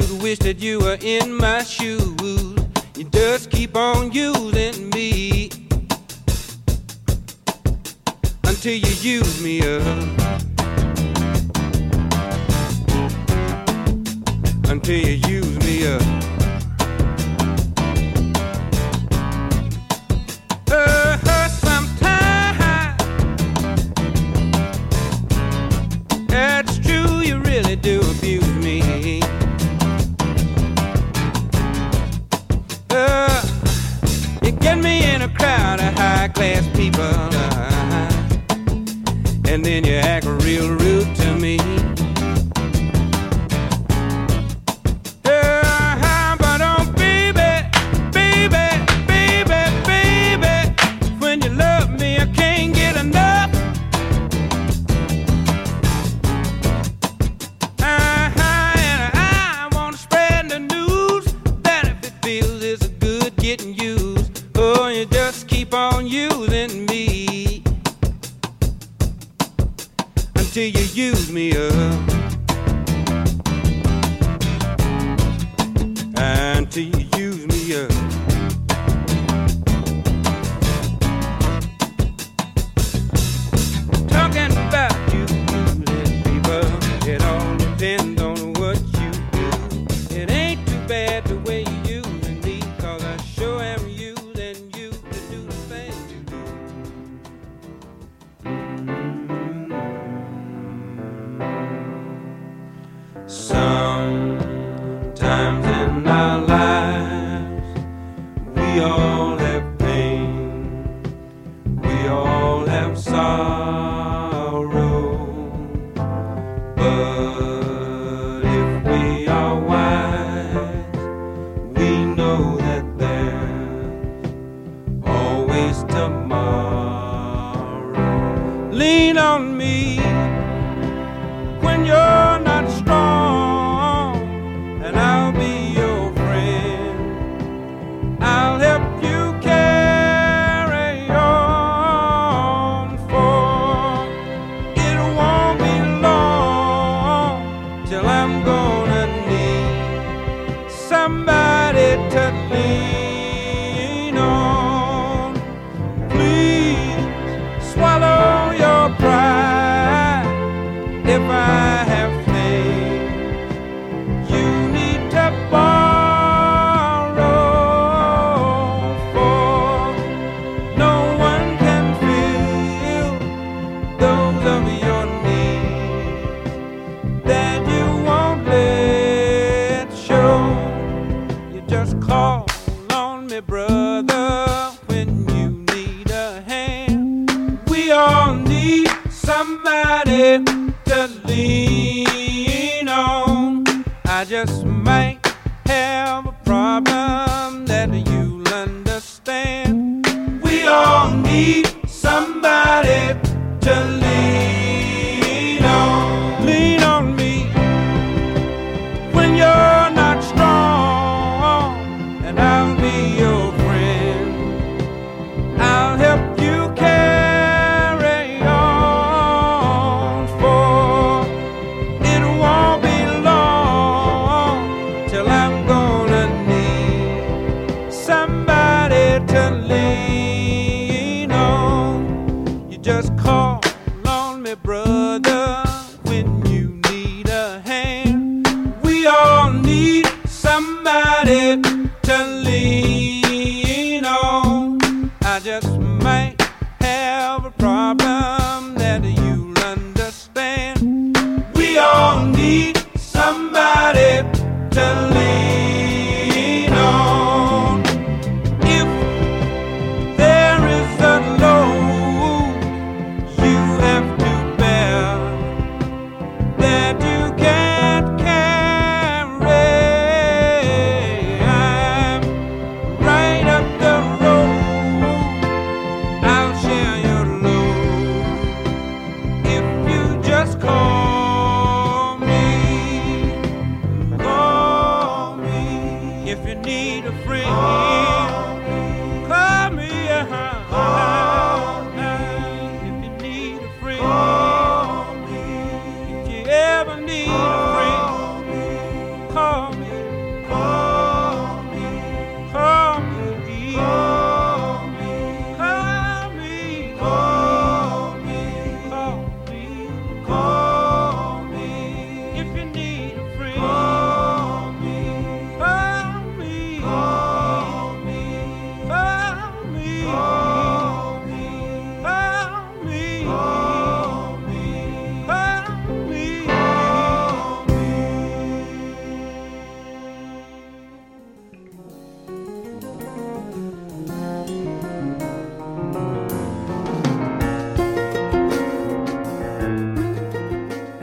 you'd 0.00 0.22
wish 0.22 0.38
that 0.40 0.60
you 0.60 0.78
were 0.78 0.98
in 1.00 1.34
my 1.34 1.62
shoes. 1.62 2.56
You 2.96 3.04
just 3.04 3.50
keep 3.50 3.76
on 3.76 4.12
using 4.12 4.90
me 4.90 5.50
until 8.44 8.74
you 8.74 8.94
use 9.00 9.42
me 9.42 9.60
up. 9.60 10.08
Until 14.68 14.96
you 14.96 15.12
use 15.28 15.58
me 15.66 15.86
up. 15.86 16.19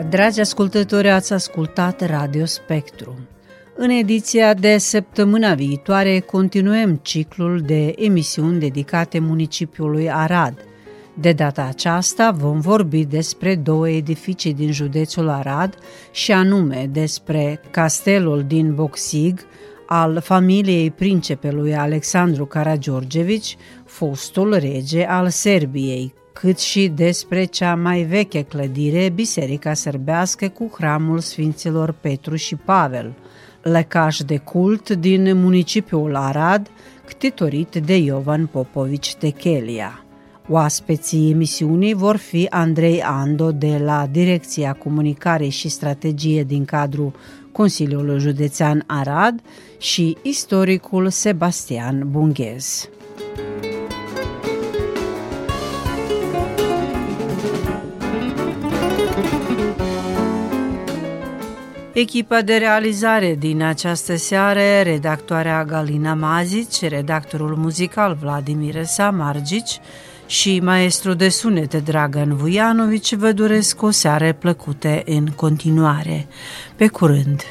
Dragi 0.09 0.39
ascultători, 0.39 1.09
ați 1.09 1.33
ascultat 1.33 2.05
Radio 2.05 2.45
Spectrum. 2.45 3.15
În 3.75 3.89
ediția 3.89 4.53
de 4.53 4.77
săptămâna 4.77 5.53
viitoare 5.53 6.19
continuăm 6.19 6.99
ciclul 7.01 7.61
de 7.65 7.93
emisiuni 7.97 8.59
dedicate 8.59 9.19
municipiului 9.19 10.11
Arad. 10.11 10.53
De 11.13 11.31
data 11.31 11.63
aceasta 11.63 12.31
vom 12.31 12.59
vorbi 12.59 13.05
despre 13.05 13.55
două 13.55 13.89
edificii 13.89 14.53
din 14.53 14.71
județul 14.71 15.29
Arad 15.29 15.75
și 16.11 16.31
anume 16.31 16.89
despre 16.91 17.61
castelul 17.71 18.43
din 18.43 18.75
Boxig, 18.75 19.39
al 19.87 20.19
familiei 20.21 20.91
principelui 20.91 21.75
Alexandru 21.75 22.45
Karagiorgevici, 22.45 23.57
fostul 23.85 24.53
rege 24.53 25.05
al 25.05 25.29
Serbiei, 25.29 26.13
cât 26.39 26.59
și 26.59 26.87
despre 26.87 27.45
cea 27.45 27.75
mai 27.75 28.01
veche 28.01 28.41
clădire, 28.41 29.09
Biserica 29.09 29.73
Sărbească 29.73 30.47
cu 30.47 30.71
hramul 30.73 31.19
Sfinților 31.19 31.95
Petru 32.01 32.35
și 32.35 32.55
Pavel, 32.55 33.13
lăcaș 33.61 34.17
de 34.17 34.37
cult 34.37 34.89
din 34.89 35.37
municipiul 35.37 36.15
Arad, 36.15 36.69
ctitorit 37.07 37.75
de 37.75 37.97
Iovan 37.97 38.45
Popovici 38.45 39.15
de 39.15 39.29
Chelia. 39.29 40.05
Oaspeții 40.49 41.31
emisiunii 41.31 41.93
vor 41.93 42.15
fi 42.15 42.47
Andrei 42.49 43.01
Ando 43.01 43.51
de 43.51 43.81
la 43.83 44.07
Direcția 44.11 44.73
Comunicare 44.73 45.47
și 45.47 45.69
Strategie 45.69 46.43
din 46.43 46.65
cadrul 46.65 47.13
Consiliului 47.51 48.19
Județean 48.19 48.83
Arad 48.87 49.41
și 49.77 50.17
istoricul 50.21 51.09
Sebastian 51.09 52.07
Bunghez. 52.11 52.89
Echipa 61.99 62.41
de 62.41 62.57
realizare 62.57 63.35
din 63.35 63.61
această 63.61 64.15
seară, 64.15 64.81
redactoarea 64.83 65.65
Galina 65.65 66.13
Mazici, 66.13 66.81
redactorul 66.81 67.55
muzical 67.55 68.17
Vladimir 68.21 68.83
Samargici 68.83 69.79
și 70.27 70.59
maestru 70.59 71.13
de 71.13 71.29
sunete 71.29 71.79
Dragan 71.79 72.35
Vujanovici 72.35 73.15
vă 73.15 73.31
doresc 73.31 73.81
o 73.81 73.89
seară 73.89 74.33
plăcute 74.33 75.03
în 75.05 75.25
continuare. 75.25 76.27
Pe 76.75 76.87
curând! 76.87 77.41